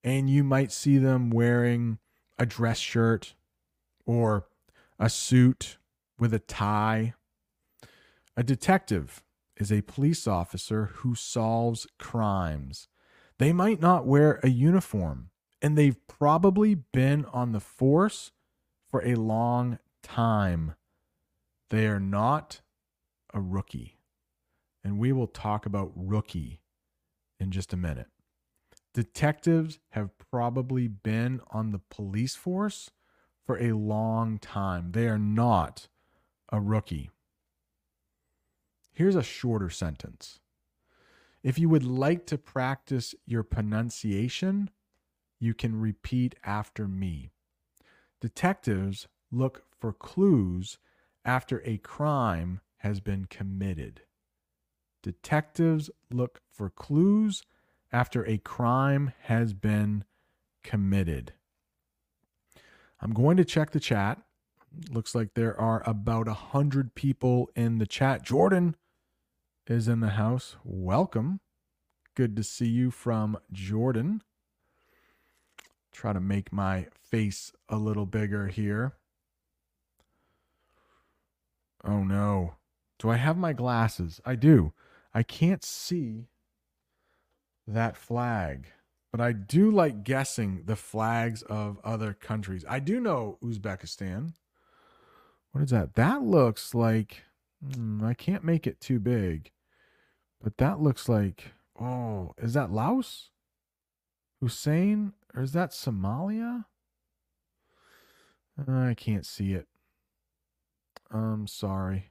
and 0.05 0.29
you 0.31 0.45
might 0.45 0.73
see 0.73 0.99
them 0.99 1.31
wearing 1.31 1.99
a 2.39 2.47
dress 2.47 2.79
shirt 2.79 3.35
or 4.07 4.47
a 4.99 5.11
suit 5.11 5.79
with 6.19 6.33
a 6.35 6.39
tie. 6.39 7.15
A 8.37 8.43
detective 8.43 9.23
is 9.59 9.73
a 9.73 9.83
police 9.83 10.27
officer 10.27 10.87
who 10.97 11.15
solves 11.15 11.87
crimes. 11.99 12.89
They 13.39 13.53
might 13.53 13.81
not 13.81 14.07
wear 14.07 14.41
a 14.43 14.49
uniform, 14.49 15.31
and 15.61 15.77
they've 15.77 16.07
probably 16.07 16.75
been 16.75 17.25
on 17.27 17.53
the 17.53 17.61
force 17.61 18.33
for 18.89 19.05
a 19.05 19.15
long 19.15 19.79
time. 20.03 20.75
They 21.71 21.87
are 21.87 22.01
not 22.01 22.61
a 23.35 23.41
rookie. 23.41 23.99
And 24.83 24.99
we 24.99 25.13
will 25.13 25.27
talk 25.27 25.67
about 25.67 25.93
rookie 25.95 26.61
in 27.39 27.51
just 27.51 27.73
a 27.73 27.77
minute 27.77 28.09
detectives 28.99 29.79
have 29.91 30.11
probably 30.31 30.89
been 30.89 31.41
on 31.51 31.71
the 31.71 31.79
police 31.79 32.35
force 32.35 32.91
for 33.47 33.57
a 33.63 33.71
long 33.71 34.39
time. 34.39 34.91
They 34.91 35.07
are 35.07 35.21
not 35.21 35.87
a 36.51 36.61
rookie. 36.61 37.11
Here's 38.99 39.15
a 39.15 39.23
shorter 39.23 39.71
sentence. 39.71 40.41
If 41.45 41.57
you 41.57 41.69
would 41.69 41.85
like 41.85 42.27
to 42.27 42.37
practice 42.37 43.15
your 43.27 43.45
pronunciation, 43.45 44.71
you 45.39 45.55
can 45.55 45.81
repeat 45.81 46.35
after 46.43 46.89
me. 46.89 47.31
Detectives 48.21 49.07
look 49.31 49.63
for 49.79 49.93
clues 49.93 50.79
after 51.25 51.63
a 51.65 51.79
crime 51.79 52.61
has 52.79 52.99
been 52.99 53.27
committed. 53.27 54.01
Detectives 55.05 55.91
look 56.11 56.41
for 56.51 56.69
clues 56.69 57.45
after 57.93 58.27
a 58.27 58.39
crime 58.39 59.13
has 59.21 59.53
been 59.53 60.03
committed. 60.65 61.35
I'm 63.01 63.13
going 63.13 63.37
to 63.37 63.45
check 63.45 63.71
the 63.71 63.79
chat. 63.79 64.21
Looks 64.91 65.15
like 65.15 65.35
there 65.35 65.59
are 65.59 65.89
about 65.89 66.27
a 66.27 66.35
hundred 66.35 66.97
people 66.97 67.49
in 67.55 67.79
the 67.79 67.87
chat. 67.87 68.25
Jordan 68.25 68.75
is 69.71 69.89
in 69.89 70.01
the 70.01 70.11
house. 70.11 70.57
Welcome. 70.65 71.41
Good 72.15 72.37
to 72.37 72.43
see 72.43 72.69
you 72.69 72.91
from 72.91 73.39
Jordan. 73.53 74.23
Try 75.93 76.13
to 76.13 76.21
make 76.21 76.53
my 76.53 76.87
face 77.11 77.53
a 77.69 77.77
little 77.77 78.07
bigger 78.07 78.49
here. 78.49 78.95
Oh 81.85 82.03
no. 82.03 82.55
Do 82.99 83.11
I 83.11 83.17
have 83.17 83.37
my 83.37 83.53
glasses? 83.53 84.21
I 84.25 84.35
do. 84.35 84.73
I 85.15 85.23
can't 85.23 85.65
see 85.65 86.29
that 87.67 87.97
flag. 87.97 88.69
But 89.11 89.21
I 89.21 89.33
do 89.33 89.71
like 89.71 90.05
guessing 90.05 90.63
the 90.67 90.77
flags 90.77 91.43
of 91.43 91.79
other 91.83 92.13
countries. 92.13 92.65
I 92.69 92.79
do 92.79 93.01
know 93.01 93.39
Uzbekistan. 93.43 94.35
What 95.53 95.65
is 95.65 95.71
that? 95.71 95.95
That 95.95 96.23
looks 96.23 96.75
like 96.75 97.23
hmm, 97.75 98.05
I 98.05 98.15
can't 98.15 98.45
make 98.45 98.67
it 98.67 98.81
too 98.81 98.99
big. 98.99 99.51
But 100.43 100.59
that 100.59 100.81
looks 100.81 101.09
like 101.09 101.53
oh, 101.81 102.35
is 102.39 102.55
that 102.55 102.73
Laos? 102.73 103.31
Hussein? 104.41 105.13
Or 105.35 105.43
is 105.43 105.53
that 105.53 105.71
Somalia? 105.71 106.65
Uh, 108.59 108.73
I 108.73 108.95
can't 108.95 109.27
see 109.27 109.53
it. 109.53 109.67
I'm 111.11 111.47
sorry. 111.47 112.11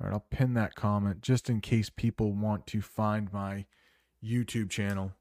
All 0.00 0.06
right, 0.06 0.14
I'll 0.14 0.26
pin 0.30 0.54
that 0.54 0.74
comment 0.74 1.22
just 1.22 1.48
in 1.48 1.60
case 1.60 1.90
people 1.90 2.32
want 2.32 2.66
to 2.68 2.80
find 2.80 3.32
my 3.32 3.66
YouTube 4.24 4.70
channel. 4.70 5.12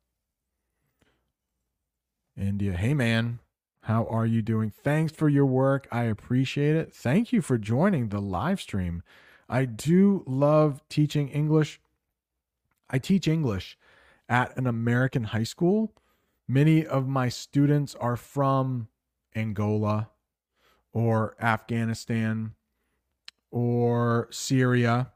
India, 2.38 2.74
hey 2.74 2.94
man, 2.94 3.40
how 3.84 4.06
are 4.06 4.26
you 4.26 4.42
doing? 4.42 4.72
Thanks 4.72 5.12
for 5.12 5.30
your 5.30 5.46
work. 5.46 5.88
I 5.92 6.04
appreciate 6.04 6.76
it. 6.76 6.94
Thank 6.94 7.34
you 7.34 7.42
for 7.42 7.58
joining 7.58 8.10
the 8.10 8.22
live 8.22 8.62
stream. 8.62 9.04
I 9.52 9.66
do 9.66 10.24
love 10.26 10.82
teaching 10.88 11.28
English. 11.28 11.82
I 12.90 13.00
teach 13.00 13.28
English 13.28 13.78
at 14.30 14.56
an 14.58 14.66
American 14.66 15.26
high 15.26 15.44
school. 15.44 15.94
Many 16.48 16.86
of 16.86 17.06
my 17.06 17.28
students 17.28 17.94
are 17.96 18.16
from 18.16 18.88
Angola 19.36 20.10
or 20.94 21.36
Afghanistan 21.42 22.54
or 23.52 24.30
Syria. 24.32 25.12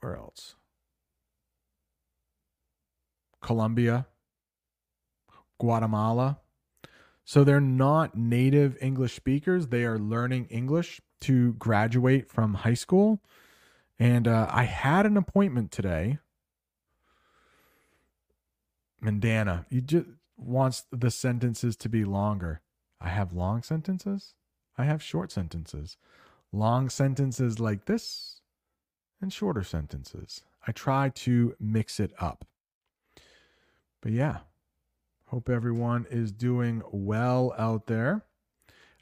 Where 0.00 0.16
else? 0.16 0.56
Colombia, 3.40 4.06
Guatemala. 5.60 6.40
So 7.24 7.44
they're 7.44 7.60
not 7.60 8.16
native 8.16 8.76
English 8.80 9.14
speakers. 9.14 9.68
They 9.68 9.84
are 9.84 9.98
learning 10.00 10.46
English 10.46 11.00
to 11.24 11.54
graduate 11.54 12.28
from 12.28 12.54
high 12.54 12.74
school. 12.74 13.20
And 13.98 14.28
uh, 14.28 14.46
I 14.50 14.64
had 14.64 15.06
an 15.06 15.16
appointment 15.16 15.70
today. 15.70 16.18
Mandana, 19.00 19.66
you 19.70 19.80
just 19.80 20.06
wants 20.36 20.84
the 20.90 21.10
sentences 21.10 21.76
to 21.76 21.88
be 21.88 22.04
longer. 22.04 22.60
I 23.00 23.08
have 23.08 23.32
long 23.32 23.62
sentences. 23.62 24.34
I 24.76 24.84
have 24.84 25.02
short 25.02 25.30
sentences. 25.30 25.96
Long 26.52 26.90
sentences 26.90 27.58
like 27.58 27.86
this 27.86 28.40
and 29.20 29.32
shorter 29.32 29.62
sentences. 29.62 30.42
I 30.66 30.72
try 30.72 31.10
to 31.10 31.54
mix 31.58 32.00
it 32.00 32.12
up. 32.18 32.44
But 34.00 34.12
yeah, 34.12 34.38
hope 35.26 35.48
everyone 35.48 36.06
is 36.10 36.32
doing 36.32 36.82
well 36.90 37.54
out 37.56 37.86
there. 37.86 38.24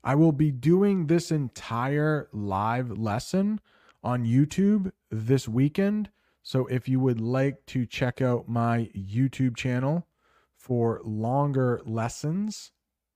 I 0.04 0.14
will 0.16 0.32
be 0.32 0.50
doing 0.50 1.06
this 1.06 1.30
entire 1.30 2.28
live 2.32 2.90
lesson 2.90 3.60
on 4.02 4.24
YouTube 4.24 4.90
this 5.10 5.46
weekend. 5.46 6.10
So 6.42 6.66
if 6.66 6.88
you 6.88 6.98
would 6.98 7.20
like 7.20 7.66
to 7.66 7.86
check 7.86 8.20
out 8.20 8.48
my 8.48 8.90
YouTube 8.96 9.56
channel 9.56 10.08
for 10.56 11.00
longer 11.04 11.80
lessons, 11.84 12.72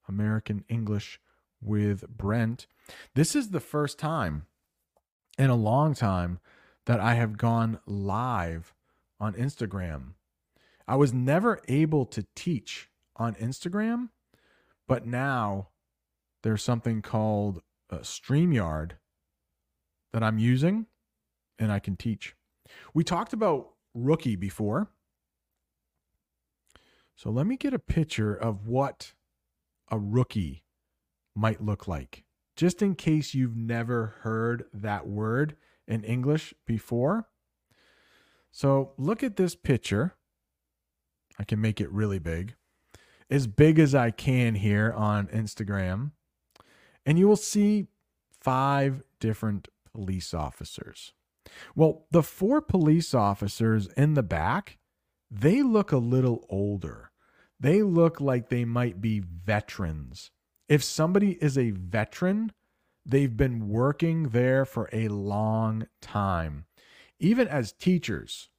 American 0.09 0.65
English 0.69 1.19
with 1.61 2.09
Brent, 2.09 2.69
this 3.15 3.35
is 3.35 3.51
the 3.51 3.61
first 3.61 3.99
time 3.99 4.47
in 5.37 5.51
a 5.51 5.57
long 5.57 5.93
time 5.93 6.39
that 6.85 7.01
I 7.01 7.15
have 7.15 7.37
gone 7.37 7.81
live 7.85 8.75
on 9.19 9.35
Instagram. 9.35 10.13
I 10.87 10.95
was 10.95 11.13
never 11.13 11.61
able 11.67 12.07
to 12.07 12.25
teach 12.37 12.91
on 13.17 13.35
Instagram, 13.35 14.11
but 14.87 15.05
now 15.05 15.71
there's 16.47 16.63
something 16.63 17.03
called 17.03 17.61
uh, 17.91 17.97
StreamYard 17.97 18.93
that 20.13 20.23
I'm 20.23 20.39
using 20.39 20.87
and 21.59 21.73
I 21.73 21.81
can 21.81 21.97
teach. 21.97 22.37
We 22.95 23.03
talked 23.03 23.33
about 23.33 23.71
rookie 23.95 24.37
before. 24.37 24.93
So 27.17 27.31
let 27.31 27.49
me 27.49 27.57
get 27.57 27.75
a 27.75 27.81
picture 27.81 28.33
of 28.33 28.69
what 28.69 29.15
a 29.91 29.99
rookie 29.99 30.63
might 31.35 31.65
look 31.65 31.89
like, 31.89 32.23
just 32.55 32.81
in 32.81 32.95
case 32.95 33.35
you've 33.35 33.57
never 33.57 34.15
heard 34.21 34.67
that 34.73 35.09
word 35.09 35.57
in 35.89 36.05
English 36.05 36.55
before. 36.65 37.27
So 38.53 38.93
look 38.97 39.25
at 39.25 39.35
this 39.35 39.57
picture. 39.57 40.15
I 41.41 41.43
can 41.43 41.61
make 41.61 41.81
it 41.81 41.91
really 41.91 42.21
big, 42.21 42.55
as 43.29 43.49
big 43.49 43.81
as 43.81 43.97
I 43.97 44.13
can 44.13 44.55
here 44.55 44.93
on 44.97 45.27
Instagram 45.27 46.13
and 47.07 47.19
you 47.19 47.29
will 47.29 47.37
see 47.37 47.87
five 48.41 49.03
different 49.21 49.69
police 49.95 50.35
officers. 50.35 51.13
Well, 51.75 52.07
the 52.11 52.25
four 52.25 52.61
police 52.61 53.15
officers 53.15 53.87
in 53.97 54.15
the 54.15 54.23
back, 54.23 54.79
they 55.31 55.63
look 55.63 55.93
a 55.93 55.99
little 55.99 56.45
older. 56.51 57.13
They 57.59 57.83
look 57.83 58.21
like 58.21 58.49
they 58.49 58.65
might 58.65 59.01
be 59.01 59.21
veterans. 59.21 60.31
If 60.69 60.83
somebody 60.83 61.39
is 61.41 61.57
a 61.57 61.71
veteran, 61.71 62.53
they've 63.05 63.37
been 63.37 63.69
working 63.69 64.31
there 64.31 64.65
for 64.65 64.91
a 64.93 65.09
long 65.09 65.87
time. 66.03 66.67
Even 67.19 67.49
as 67.49 67.73
teachers, 67.73 68.51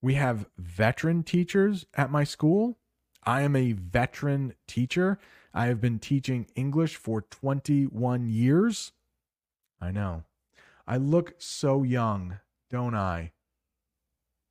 we 0.00 0.14
have 0.14 0.46
veteran 0.56 1.22
teachers 1.22 1.84
at 1.94 2.10
my 2.10 2.24
school. 2.24 2.78
I 3.24 3.42
am 3.42 3.54
a 3.54 3.72
veteran 3.72 4.54
teacher. 4.66 5.18
I 5.52 5.66
have 5.66 5.80
been 5.80 5.98
teaching 5.98 6.46
English 6.54 6.96
for 6.96 7.22
21 7.22 8.28
years. 8.28 8.92
I 9.80 9.90
know. 9.90 10.24
I 10.86 10.96
look 10.96 11.34
so 11.38 11.82
young, 11.82 12.38
don't 12.70 12.94
I? 12.94 13.32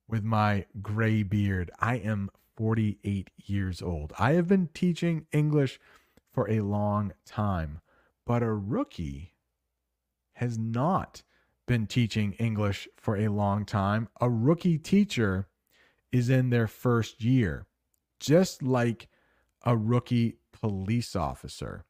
With 0.08 0.24
my 0.24 0.66
gray 0.82 1.22
beard. 1.22 1.70
I 1.78 1.96
am 1.96 2.30
48 2.56 3.30
years 3.36 3.80
old. 3.80 4.12
I 4.18 4.32
have 4.32 4.48
been 4.48 4.68
teaching 4.74 5.26
English 5.32 5.80
for 6.32 6.48
a 6.50 6.60
long 6.60 7.12
time, 7.24 7.80
but 8.26 8.42
a 8.42 8.52
rookie 8.52 9.34
has 10.34 10.58
not 10.58 11.22
been 11.66 11.86
teaching 11.86 12.32
English 12.34 12.88
for 12.96 13.16
a 13.16 13.28
long 13.28 13.64
time. 13.64 14.08
A 14.20 14.28
rookie 14.28 14.78
teacher 14.78 15.48
is 16.12 16.28
in 16.28 16.50
their 16.50 16.66
first 16.66 17.22
year, 17.22 17.66
just 18.18 18.62
like 18.62 19.08
a 19.64 19.76
rookie 19.76 20.39
police 20.60 21.16
officer. 21.16 21.84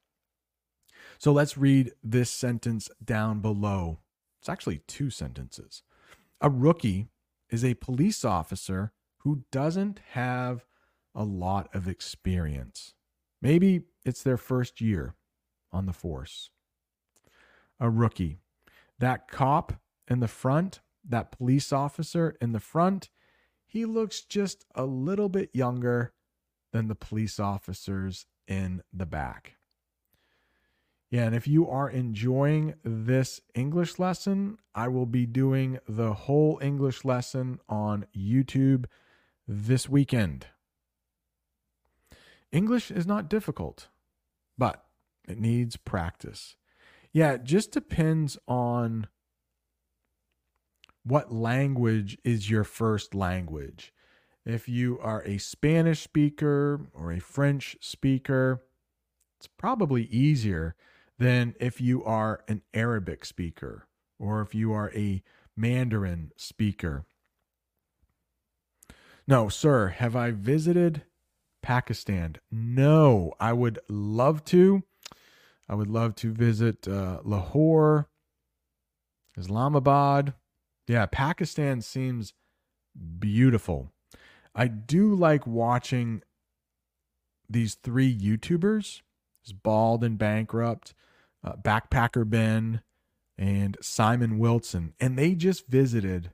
So 1.19 1.33
let's 1.33 1.57
read 1.57 1.93
this 2.03 2.31
sentence 2.31 2.91
down 3.05 3.41
below. 3.41 3.99
It's 4.41 4.49
actually 4.49 4.83
two 4.87 5.11
sentences. 5.11 5.83
A 6.41 6.49
rookie 6.49 7.09
is 7.51 7.65
a 7.65 7.75
police 7.75 8.25
officer 8.25 8.93
who 9.19 9.45
doesn't 9.51 10.01
have 10.13 10.65
a 11.15 11.25
lot 11.25 11.69
of 11.75 11.89
experience. 11.89 12.95
Maybe 13.43 13.83
it's 14.05 14.23
their 14.23 14.37
first 14.37 14.81
year 14.81 15.15
on 15.73 15.87
the 15.87 15.93
force. 15.93 16.51
A 17.79 17.91
rookie. 17.91 18.39
That 18.99 19.29
cop 19.29 19.75
in 20.09 20.21
the 20.21 20.29
front, 20.29 20.81
that 21.09 21.33
police 21.33 21.73
officer 21.73 22.37
in 22.41 22.53
the 22.53 22.61
front, 22.61 23.09
he 23.67 23.85
looks 23.85 24.23
just 24.23 24.65
a 24.75 24.85
little 24.85 25.29
bit 25.29 25.51
younger 25.53 26.13
than 26.73 26.89
the 26.89 26.95
police 26.95 27.41
officers 27.41 28.27
in 28.51 28.83
the 28.93 29.07
back. 29.07 29.55
Yeah, 31.11 31.25
and 31.25 31.35
if 31.35 31.49
you 31.49 31.69
are 31.69 31.89
enjoying 31.89 32.75
this 32.85 33.41
English 33.55 33.99
lesson, 33.99 34.59
I 34.75 34.89
will 34.89 35.07
be 35.07 35.27
doing 35.27 35.79
the 35.89 36.13
whole 36.13 36.59
English 36.63 37.05
lesson 37.05 37.59
on 37.69 38.07
YouTube 38.17 38.85
this 39.49 39.89
weekend. 39.89 40.47
English 42.53 42.91
is 42.91 43.07
not 43.07 43.29
difficult, 43.29 43.89
but 44.59 44.85
it 45.27 45.39
needs 45.39 45.77
practice. 45.77 46.57
Yeah, 47.13 47.33
it 47.33 47.45
just 47.45 47.73
depends 47.73 48.39
on 48.47 49.09
what 51.05 51.33
language 51.33 52.19
is 52.25 52.51
your 52.51 52.65
first 52.65 53.15
language. 53.15 53.93
If 54.45 54.69
you 54.69 54.99
are 55.01 55.23
a 55.25 55.39
Spanish 55.39 56.01
speaker 56.03 56.81
or 56.95 57.13
a 57.13 57.21
French 57.21 57.77
speaker, 57.81 58.63
it's 59.39 59.47
probably 59.47 60.05
easier 60.05 60.75
than 61.19 61.55
if 61.61 61.81
you 61.81 62.03
are 62.05 62.43
an 62.49 62.63
Arabic 62.73 63.25
speaker 63.25 63.87
or 64.19 64.41
if 64.41 64.55
you 64.55 64.73
are 64.73 64.91
a 64.95 65.23
Mandarin 65.57 66.33
speaker. 66.37 67.05
No, 69.27 69.49
sir, 69.49 69.89
have 69.89 70.17
I 70.17 70.31
visited 70.31 71.03
Pakistan? 71.63 72.37
No, 72.51 73.35
I 73.39 73.53
would 73.53 73.79
love 73.89 74.45
to. 74.47 74.83
I 75.69 75.75
would 75.75 75.89
love 75.89 76.17
to 76.17 76.33
visit 76.33 76.89
uh, 76.89 77.21
Lahore, 77.23 78.09
Islamabad. 79.37 80.35
Yeah, 80.89 81.07
Pakistan 81.07 81.81
seems 81.81 82.33
beautiful. 83.19 83.93
I 84.55 84.67
do 84.69 85.15
like 85.15 85.47
watching 85.47 86.23
these 87.49 87.75
three 87.75 88.17
YouTubers 88.17 89.03
bald 89.53 90.05
and 90.05 90.19
bankrupt, 90.19 90.95
uh, 91.43 91.55
Backpacker 91.57 92.29
Ben, 92.29 92.83
and 93.39 93.77
Simon 93.81 94.39
Wilson. 94.39 94.95
And 95.01 95.19
they 95.19 95.35
just 95.35 95.67
visited 95.67 96.33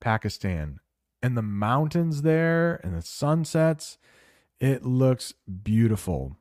Pakistan. 0.00 0.80
And 1.22 1.36
the 1.36 1.42
mountains 1.42 2.22
there 2.22 2.80
and 2.84 2.94
the 2.94 3.02
sunsets, 3.02 3.98
it 4.60 4.84
looks 4.84 5.34
beautiful. 5.62 6.36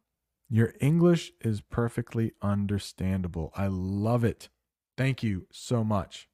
Your 0.49 0.73
English 0.79 1.31
is 1.41 1.61
perfectly 1.61 2.33
understandable. 2.41 3.51
I 3.55 3.67
love 3.67 4.23
it. 4.23 4.49
Thank 4.97 5.23
you 5.23 5.47
so 5.51 5.83
much. 5.83 6.29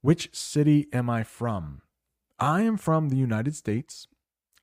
Which 0.00 0.34
city 0.34 0.86
am 0.92 1.10
I 1.10 1.22
from? 1.24 1.82
I 2.40 2.62
am 2.62 2.76
from 2.76 3.08
the 3.08 3.16
United 3.16 3.56
States. 3.56 4.06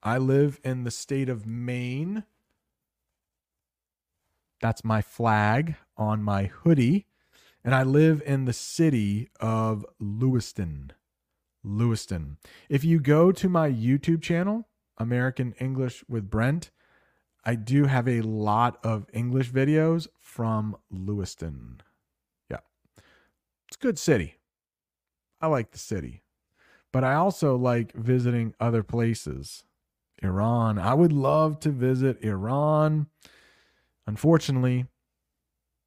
I 0.01 0.17
live 0.17 0.59
in 0.63 0.83
the 0.83 0.91
state 0.91 1.27
of 1.27 1.45
Maine. 1.45 2.23
That's 4.61 4.85
my 4.85 5.01
flag 5.01 5.75
on 5.97 6.23
my 6.23 6.45
hoodie. 6.45 7.07
And 7.63 7.75
I 7.75 7.83
live 7.83 8.21
in 8.25 8.45
the 8.45 8.53
city 8.53 9.29
of 9.39 9.85
Lewiston. 9.99 10.93
Lewiston. 11.63 12.37
If 12.69 12.83
you 12.83 12.99
go 12.99 13.31
to 13.31 13.49
my 13.49 13.69
YouTube 13.69 14.21
channel, 14.21 14.69
American 14.97 15.53
English 15.59 16.03
with 16.07 16.29
Brent, 16.29 16.71
I 17.43 17.55
do 17.55 17.85
have 17.85 18.07
a 18.07 18.21
lot 18.21 18.77
of 18.83 19.07
English 19.11 19.51
videos 19.51 20.07
from 20.21 20.77
Lewiston. 20.89 21.81
Yeah. 22.49 22.59
It's 23.67 23.77
a 23.77 23.79
good 23.79 23.99
city. 23.99 24.35
I 25.41 25.47
like 25.47 25.71
the 25.71 25.77
city. 25.77 26.21
But 26.95 27.03
I 27.03 27.15
also 27.15 27.57
like 27.57 27.91
visiting 27.91 28.55
other 28.57 28.81
places. 28.81 29.65
Iran. 30.23 30.79
I 30.79 30.93
would 30.93 31.11
love 31.11 31.59
to 31.59 31.69
visit 31.69 32.23
Iran. 32.23 33.07
Unfortunately, 34.07 34.85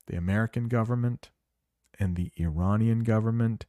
the 0.07 0.19
American 0.19 0.69
government 0.69 1.31
and 1.99 2.15
the 2.15 2.31
Iranian 2.37 3.05
government 3.05 3.65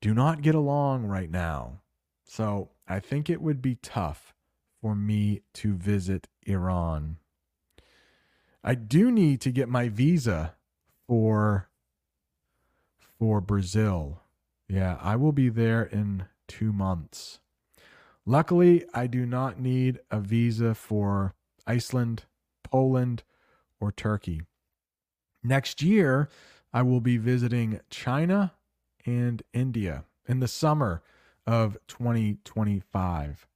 do 0.00 0.12
not 0.12 0.42
get 0.42 0.56
along 0.56 1.06
right 1.06 1.30
now. 1.30 1.78
So 2.24 2.70
I 2.88 2.98
think 2.98 3.30
it 3.30 3.40
would 3.40 3.62
be 3.62 3.76
tough 3.76 4.34
for 4.82 4.96
me 4.96 5.42
to 5.54 5.74
visit 5.74 6.26
Iran. 6.44 7.18
I 8.64 8.74
do 8.74 9.12
need 9.12 9.40
to 9.42 9.52
get 9.52 9.68
my 9.68 9.88
visa 9.88 10.56
for 11.06 11.68
for 13.16 13.40
Brazil. 13.40 14.22
Yeah, 14.68 14.98
I 15.00 15.14
will 15.14 15.30
be 15.30 15.50
there 15.50 15.84
in 15.84 16.24
2 16.50 16.72
months. 16.72 17.40
Luckily, 18.26 18.84
I 18.92 19.06
do 19.06 19.24
not 19.24 19.58
need 19.58 20.00
a 20.10 20.20
visa 20.20 20.74
for 20.74 21.34
Iceland, 21.66 22.24
Poland, 22.64 23.22
or 23.80 23.90
Turkey. 23.90 24.42
Next 25.42 25.80
year, 25.80 26.28
I 26.72 26.82
will 26.82 27.00
be 27.00 27.16
visiting 27.16 27.80
China 27.88 28.52
and 29.06 29.42
India 29.54 30.04
in 30.26 30.40
the 30.40 30.48
summer 30.48 31.02
of 31.46 31.78
2025. 31.88 33.46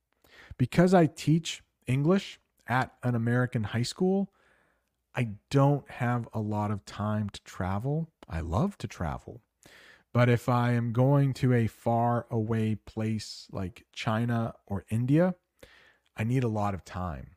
Because 0.56 0.94
I 0.94 1.06
teach 1.06 1.62
English 1.86 2.40
at 2.66 2.94
an 3.02 3.14
American 3.14 3.64
high 3.64 3.82
school, 3.82 4.30
I 5.14 5.32
don't 5.50 5.88
have 5.90 6.28
a 6.32 6.40
lot 6.40 6.70
of 6.70 6.84
time 6.84 7.28
to 7.30 7.42
travel. 7.42 8.08
I 8.28 8.40
love 8.40 8.78
to 8.78 8.88
travel. 8.88 9.42
But 10.14 10.28
if 10.28 10.48
I 10.48 10.72
am 10.72 10.92
going 10.92 11.34
to 11.34 11.52
a 11.52 11.66
far 11.66 12.26
away 12.30 12.76
place 12.76 13.48
like 13.50 13.84
China 13.92 14.54
or 14.64 14.84
India, 14.88 15.34
I 16.16 16.22
need 16.22 16.44
a 16.44 16.48
lot 16.48 16.72
of 16.72 16.84
time. 16.84 17.32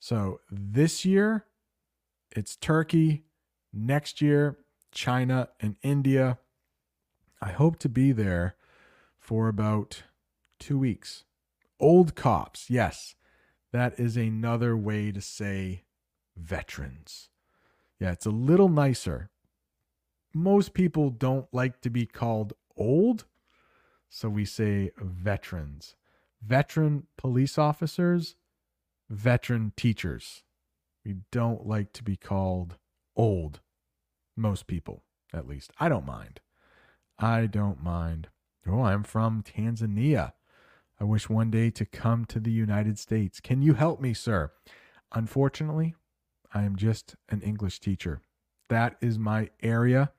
So 0.00 0.40
this 0.50 1.04
year, 1.04 1.46
it's 2.32 2.56
Turkey. 2.56 3.22
Next 3.72 4.20
year, 4.20 4.58
China 4.90 5.50
and 5.60 5.76
India. 5.82 6.38
I 7.40 7.50
hope 7.52 7.78
to 7.80 7.88
be 7.88 8.10
there 8.10 8.56
for 9.20 9.46
about 9.46 10.02
two 10.58 10.78
weeks. 10.78 11.22
Old 11.78 12.16
cops, 12.16 12.68
yes, 12.68 13.14
that 13.72 14.00
is 14.00 14.16
another 14.16 14.76
way 14.76 15.12
to 15.12 15.20
say 15.20 15.84
veterans. 16.36 17.28
Yeah, 18.00 18.10
it's 18.12 18.26
a 18.26 18.30
little 18.30 18.68
nicer. 18.68 19.30
Most 20.38 20.74
people 20.74 21.08
don't 21.08 21.46
like 21.50 21.80
to 21.80 21.88
be 21.88 22.04
called 22.04 22.52
old, 22.76 23.24
so 24.10 24.28
we 24.28 24.44
say 24.44 24.90
veterans. 24.98 25.96
Veteran 26.46 27.06
police 27.16 27.56
officers, 27.56 28.36
veteran 29.08 29.72
teachers. 29.78 30.42
We 31.06 31.14
don't 31.32 31.66
like 31.66 31.94
to 31.94 32.02
be 32.02 32.16
called 32.16 32.76
old. 33.16 33.60
Most 34.36 34.66
people, 34.66 35.04
at 35.32 35.48
least. 35.48 35.72
I 35.80 35.88
don't 35.88 36.04
mind. 36.04 36.40
I 37.18 37.46
don't 37.46 37.82
mind. 37.82 38.28
Oh, 38.68 38.82
I'm 38.82 39.04
from 39.04 39.42
Tanzania. 39.42 40.34
I 41.00 41.04
wish 41.04 41.30
one 41.30 41.50
day 41.50 41.70
to 41.70 41.86
come 41.86 42.26
to 42.26 42.38
the 42.38 42.52
United 42.52 42.98
States. 42.98 43.40
Can 43.40 43.62
you 43.62 43.72
help 43.72 44.02
me, 44.02 44.12
sir? 44.12 44.52
Unfortunately, 45.12 45.94
I 46.52 46.64
am 46.64 46.76
just 46.76 47.16
an 47.30 47.40
English 47.40 47.80
teacher. 47.80 48.20
That 48.68 48.96
is 49.00 49.18
my 49.18 49.48
area 49.62 50.12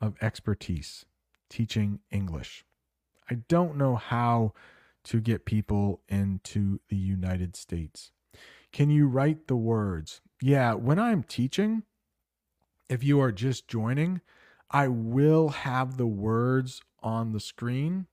of 0.00 0.16
expertise, 0.20 1.04
teaching 1.48 2.00
English. 2.10 2.64
I 3.30 3.36
don't 3.48 3.76
know 3.76 3.96
how 3.96 4.52
to 5.04 5.20
get 5.20 5.44
people 5.44 6.02
into 6.08 6.80
the 6.88 6.96
United 6.96 7.56
States. 7.56 8.12
Can 8.72 8.90
you 8.90 9.06
write 9.06 9.48
the 9.48 9.56
words? 9.56 10.20
Yeah, 10.42 10.74
when 10.74 10.98
I'm 10.98 11.22
teaching, 11.22 11.82
if 12.88 13.02
you 13.02 13.20
are 13.20 13.32
just 13.32 13.68
joining, 13.68 14.20
I 14.70 14.88
will 14.88 15.48
have 15.48 15.96
the 15.96 16.06
words 16.06 16.82
on 17.02 17.32
the 17.32 17.40
screen. 17.40 18.06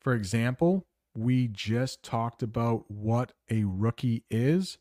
For 0.00 0.14
example, 0.14 0.86
we 1.16 1.48
just 1.48 2.02
talked 2.02 2.42
about 2.42 2.90
what 2.90 3.32
a 3.50 3.64
rookie 3.64 4.24
is. 4.30 4.78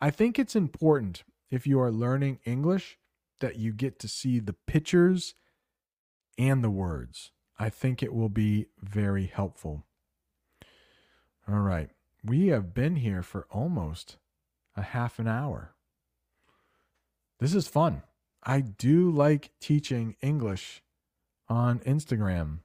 I 0.00 0.10
think 0.10 0.38
it's 0.38 0.56
important 0.56 1.24
if 1.50 1.66
you 1.66 1.78
are 1.80 1.92
learning 1.92 2.40
English 2.44 2.98
that 3.40 3.56
you 3.56 3.72
get 3.72 3.98
to 4.00 4.08
see 4.08 4.38
the 4.38 4.54
pictures 4.66 5.34
and 6.38 6.62
the 6.62 6.70
words. 6.70 7.30
I 7.58 7.70
think 7.70 8.02
it 8.02 8.12
will 8.12 8.28
be 8.28 8.66
very 8.80 9.26
helpful. 9.26 9.84
All 11.48 11.60
right. 11.60 11.90
We 12.24 12.48
have 12.48 12.74
been 12.74 12.96
here 12.96 13.22
for 13.22 13.46
almost 13.50 14.16
a 14.76 14.82
half 14.82 15.18
an 15.18 15.28
hour. 15.28 15.74
This 17.38 17.54
is 17.54 17.68
fun. 17.68 18.02
I 18.42 18.60
do 18.60 19.10
like 19.10 19.50
teaching 19.60 20.16
English 20.22 20.82
on 21.48 21.80
Instagram. 21.80 22.60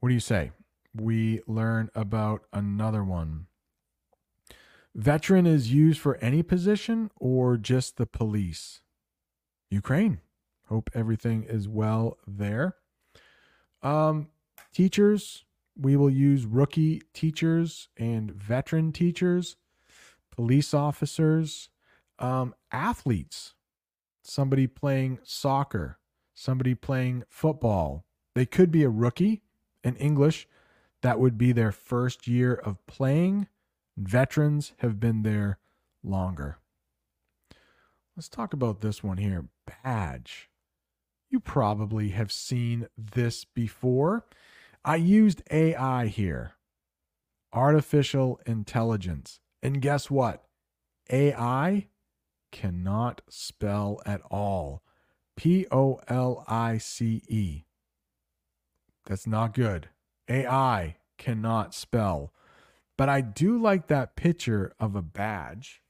What 0.00 0.10
do 0.10 0.14
you 0.14 0.20
say? 0.20 0.52
We 0.94 1.40
learn 1.46 1.90
about 1.94 2.42
another 2.52 3.02
one. 3.02 3.46
Veteran 4.94 5.46
is 5.46 5.72
used 5.72 5.98
for 5.98 6.16
any 6.18 6.42
position 6.42 7.10
or 7.16 7.56
just 7.56 7.96
the 7.96 8.06
police? 8.06 8.82
Ukraine. 9.70 10.20
Hope 10.68 10.90
everything 10.94 11.44
is 11.44 11.68
well 11.68 12.18
there. 12.26 12.76
Um, 13.82 14.28
teachers, 14.72 15.44
we 15.76 15.96
will 15.96 16.10
use 16.10 16.46
rookie 16.46 17.02
teachers 17.12 17.88
and 17.96 18.30
veteran 18.30 18.92
teachers 18.92 19.56
police 20.34 20.74
officers, 20.74 21.68
um, 22.18 22.54
athletes, 22.72 23.54
somebody 24.22 24.66
playing 24.66 25.18
soccer, 25.22 25.98
somebody 26.34 26.74
playing 26.74 27.22
football. 27.28 28.04
They 28.34 28.46
could 28.46 28.70
be 28.70 28.82
a 28.82 28.88
rookie 28.88 29.42
in 29.84 29.96
English. 29.96 30.48
That 31.02 31.20
would 31.20 31.38
be 31.38 31.52
their 31.52 31.70
first 31.72 32.26
year 32.26 32.54
of 32.54 32.84
playing. 32.86 33.46
Veterans 33.96 34.72
have 34.78 34.98
been 34.98 35.22
there 35.22 35.58
longer. 36.02 36.58
Let's 38.16 38.28
talk 38.28 38.52
about 38.52 38.80
this 38.80 39.02
one 39.02 39.18
here 39.18 39.46
badge. 39.84 40.48
You 41.34 41.40
probably 41.40 42.10
have 42.10 42.30
seen 42.30 42.86
this 42.96 43.44
before. 43.44 44.24
I 44.84 44.94
used 44.94 45.42
AI 45.50 46.06
here, 46.06 46.52
artificial 47.52 48.40
intelligence. 48.46 49.40
And 49.60 49.82
guess 49.82 50.08
what? 50.08 50.44
AI 51.10 51.88
cannot 52.52 53.22
spell 53.28 54.00
at 54.06 54.20
all. 54.30 54.84
P 55.34 55.66
O 55.72 55.98
L 56.06 56.44
I 56.46 56.78
C 56.78 57.24
E. 57.26 57.64
That's 59.06 59.26
not 59.26 59.54
good. 59.54 59.88
AI 60.28 60.98
cannot 61.18 61.74
spell. 61.74 62.32
But 62.96 63.08
I 63.08 63.22
do 63.22 63.60
like 63.60 63.88
that 63.88 64.14
picture 64.14 64.72
of 64.78 64.94
a 64.94 65.02
badge. 65.02 65.82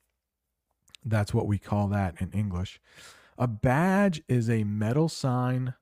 That's 1.04 1.34
what 1.34 1.46
we 1.46 1.58
call 1.58 1.88
that 1.88 2.14
in 2.18 2.30
English. 2.30 2.80
A 3.36 3.48
badge 3.48 4.22
is 4.28 4.48
a 4.48 4.62
metal 4.62 5.08
sign 5.08 5.74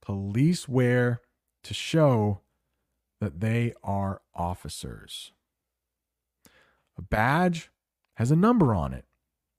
police 0.00 0.68
wear 0.68 1.20
to 1.64 1.74
show 1.74 2.40
that 3.20 3.40
they 3.40 3.74
are 3.82 4.22
officers. 4.34 5.32
A 6.96 7.02
badge 7.02 7.70
has 8.14 8.30
a 8.30 8.36
number 8.36 8.74
on 8.74 8.94
it. 8.94 9.06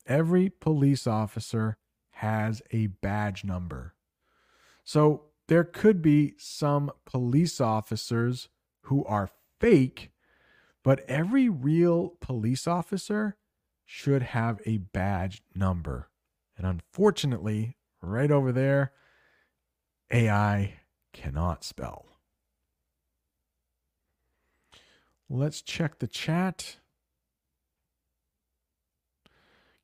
Every 0.06 0.50
police 0.50 1.06
officer 1.06 1.78
has 2.12 2.62
a 2.72 2.88
badge 2.88 3.44
number. 3.44 3.96
So 4.84 5.26
there 5.48 5.64
could 5.64 6.02
be 6.02 6.36
some 6.38 6.92
police 7.06 7.60
officers 7.60 8.48
who 8.84 9.04
are 9.06 9.30
fake, 9.60 10.12
but 10.84 11.02
every 11.02 11.50
real 11.50 12.14
police 12.22 12.66
officer 12.66 13.36
should 13.86 14.22
have 14.22 14.62
a 14.66 14.78
badge 14.78 15.42
number. 15.54 16.11
And 16.62 16.70
unfortunately, 16.70 17.76
right 18.04 18.30
over 18.30 18.52
there, 18.52 18.92
AI 20.12 20.76
cannot 21.12 21.64
spell. 21.64 22.06
Let's 25.28 25.64
check 25.64 25.98
the 25.98 26.06
chat. 26.06 26.78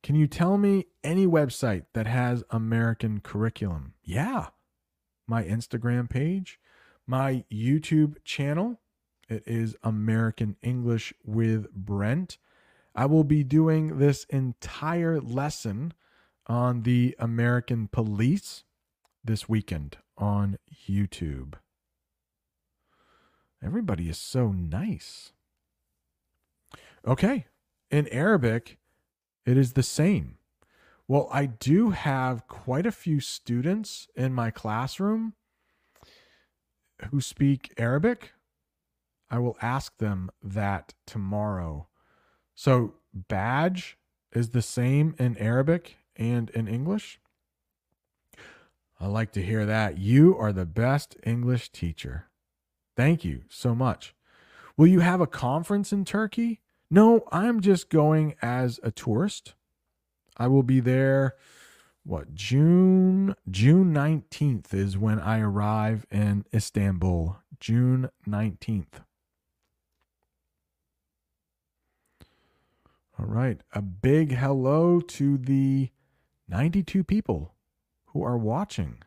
Can 0.04 0.14
you 0.14 0.28
tell 0.28 0.56
me 0.56 0.84
any 1.02 1.26
website 1.26 1.86
that 1.94 2.06
has 2.06 2.44
American 2.48 3.22
curriculum? 3.22 3.94
Yeah. 4.04 4.50
My 5.26 5.42
Instagram 5.42 6.08
page, 6.08 6.60
my 7.08 7.44
YouTube 7.52 8.22
channel. 8.22 8.78
It 9.28 9.42
is 9.46 9.74
American 9.82 10.54
English 10.62 11.12
with 11.24 11.72
Brent. 11.72 12.38
I 12.94 13.06
will 13.06 13.24
be 13.24 13.42
doing 13.42 13.98
this 13.98 14.22
entire 14.26 15.20
lesson 15.20 15.92
on 16.48 16.82
the 16.82 17.14
American 17.18 17.88
police 17.88 18.64
this 19.22 19.48
weekend 19.48 19.98
on 20.16 20.58
YouTube. 20.88 21.54
Everybody 23.62 24.08
is 24.08 24.18
so 24.18 24.52
nice. 24.52 25.32
Okay. 27.06 27.46
In 27.90 28.06
Arabic, 28.08 28.78
it 29.44 29.56
is 29.56 29.72
the 29.72 29.82
same. 29.82 30.38
Well, 31.06 31.28
I 31.32 31.46
do 31.46 31.90
have 31.90 32.46
quite 32.48 32.86
a 32.86 32.92
few 32.92 33.20
students 33.20 34.08
in 34.14 34.32
my 34.34 34.50
classroom 34.50 35.34
who 37.10 37.20
speak 37.20 37.72
Arabic. 37.78 38.32
I 39.30 39.38
will 39.38 39.56
ask 39.62 39.96
them 39.98 40.30
that 40.42 40.94
tomorrow. 41.06 41.88
So, 42.54 42.94
badge 43.14 43.96
is 44.32 44.50
the 44.50 44.62
same 44.62 45.14
in 45.18 45.36
Arabic 45.38 45.97
and 46.18 46.50
in 46.50 46.68
English. 46.68 47.20
I 49.00 49.06
like 49.06 49.32
to 49.32 49.42
hear 49.42 49.64
that. 49.64 49.98
You 49.98 50.36
are 50.36 50.52
the 50.52 50.66
best 50.66 51.16
English 51.24 51.70
teacher. 51.70 52.26
Thank 52.96 53.24
you 53.24 53.42
so 53.48 53.74
much. 53.74 54.14
Will 54.76 54.88
you 54.88 55.00
have 55.00 55.20
a 55.20 55.26
conference 55.26 55.92
in 55.92 56.04
Turkey? 56.04 56.60
No, 56.90 57.24
I'm 57.30 57.60
just 57.60 57.90
going 57.90 58.34
as 58.42 58.80
a 58.82 58.90
tourist. 58.90 59.54
I 60.36 60.48
will 60.48 60.62
be 60.62 60.80
there 60.80 61.34
what 62.04 62.34
June 62.34 63.34
June 63.50 63.92
19th 63.92 64.72
is 64.72 64.96
when 64.96 65.20
I 65.20 65.40
arrive 65.40 66.06
in 66.10 66.46
Istanbul. 66.54 67.36
June 67.60 68.08
19th. 68.26 69.04
All 73.18 73.26
right. 73.26 73.60
A 73.74 73.82
big 73.82 74.36
hello 74.36 75.00
to 75.00 75.36
the 75.36 75.90
92 76.48 77.04
people 77.04 77.54
who 78.06 78.22
are 78.22 78.38
watching. 78.38 78.98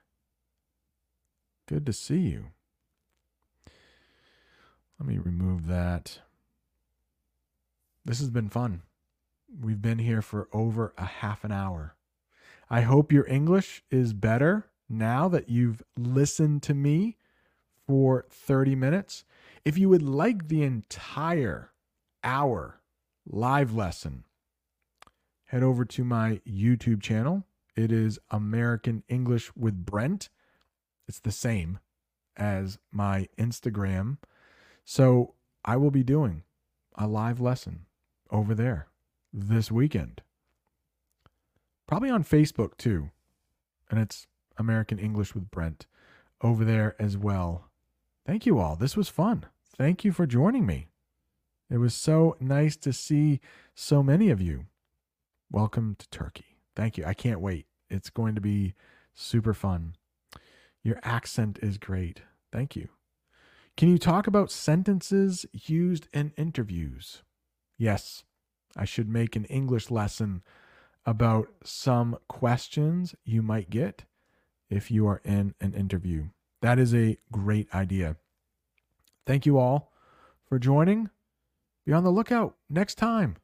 Good 1.67 1.85
to 1.85 1.93
see 1.93 2.19
you. 2.19 2.47
Let 4.99 5.07
me 5.07 5.17
remove 5.17 5.67
that. 5.67 6.19
This 8.05 8.19
has 8.19 8.29
been 8.29 8.49
fun. 8.49 8.83
We've 9.59 9.81
been 9.81 9.99
here 9.99 10.21
for 10.21 10.47
over 10.53 10.93
a 10.97 11.05
half 11.05 11.43
an 11.43 11.51
hour. 11.51 11.95
I 12.69 12.81
hope 12.81 13.11
your 13.11 13.27
English 13.27 13.83
is 13.89 14.13
better 14.13 14.67
now 14.87 15.27
that 15.29 15.49
you've 15.49 15.81
listened 15.97 16.63
to 16.63 16.73
me 16.73 17.17
for 17.87 18.25
30 18.29 18.75
minutes. 18.75 19.25
If 19.65 19.77
you 19.77 19.89
would 19.89 20.03
like 20.03 20.47
the 20.47 20.63
entire 20.63 21.71
hour 22.23 22.81
live 23.25 23.73
lesson, 23.73 24.23
head 25.51 25.63
over 25.63 25.83
to 25.83 26.05
my 26.05 26.39
YouTube 26.47 27.01
channel. 27.01 27.43
It 27.75 27.91
is 27.91 28.17
American 28.29 29.03
English 29.09 29.51
with 29.53 29.85
Brent. 29.85 30.29
It's 31.09 31.19
the 31.19 31.33
same 31.33 31.79
as 32.37 32.77
my 32.89 33.27
Instagram. 33.37 34.17
So 34.85 35.33
I 35.65 35.75
will 35.75 35.91
be 35.91 36.03
doing 36.03 36.43
a 36.95 37.05
live 37.05 37.41
lesson 37.41 37.85
over 38.29 38.55
there 38.55 38.87
this 39.33 39.69
weekend. 39.69 40.21
Probably 41.85 42.09
on 42.09 42.23
Facebook 42.23 42.77
too. 42.77 43.09
And 43.89 43.99
it's 43.99 44.27
American 44.57 44.99
English 44.99 45.35
with 45.35 45.51
Brent 45.51 45.85
over 46.39 46.63
there 46.63 46.95
as 46.97 47.17
well. 47.17 47.65
Thank 48.25 48.45
you 48.45 48.57
all. 48.57 48.77
This 48.77 48.95
was 48.95 49.09
fun. 49.09 49.47
Thank 49.77 50.05
you 50.05 50.13
for 50.13 50.25
joining 50.25 50.65
me. 50.65 50.87
It 51.69 51.79
was 51.79 51.93
so 51.93 52.37
nice 52.39 52.77
to 52.77 52.93
see 52.93 53.41
so 53.75 54.01
many 54.01 54.29
of 54.29 54.39
you. 54.39 54.67
Welcome 55.53 55.97
to 55.99 56.09
Turkey. 56.09 56.55
Thank 56.77 56.97
you. 56.97 57.03
I 57.03 57.13
can't 57.13 57.41
wait. 57.41 57.65
It's 57.89 58.09
going 58.09 58.35
to 58.35 58.41
be 58.41 58.73
super 59.13 59.53
fun. 59.53 59.95
Your 60.81 60.97
accent 61.03 61.59
is 61.61 61.77
great. 61.77 62.21
Thank 62.53 62.77
you. 62.77 62.87
Can 63.75 63.89
you 63.89 63.97
talk 63.97 64.27
about 64.27 64.49
sentences 64.49 65.45
used 65.51 66.07
in 66.13 66.31
interviews? 66.37 67.23
Yes, 67.77 68.23
I 68.77 68.85
should 68.85 69.09
make 69.09 69.35
an 69.35 69.43
English 69.43 69.91
lesson 69.91 70.41
about 71.05 71.49
some 71.65 72.17
questions 72.29 73.13
you 73.25 73.41
might 73.41 73.69
get 73.69 74.05
if 74.69 74.89
you 74.89 75.05
are 75.05 75.19
in 75.25 75.53
an 75.59 75.73
interview. 75.73 76.29
That 76.61 76.79
is 76.79 76.95
a 76.95 77.17
great 77.29 77.67
idea. 77.75 78.15
Thank 79.25 79.45
you 79.45 79.59
all 79.59 79.91
for 80.47 80.57
joining. 80.57 81.09
Be 81.85 81.91
on 81.91 82.05
the 82.05 82.09
lookout 82.09 82.55
next 82.69 82.95
time 82.95 83.35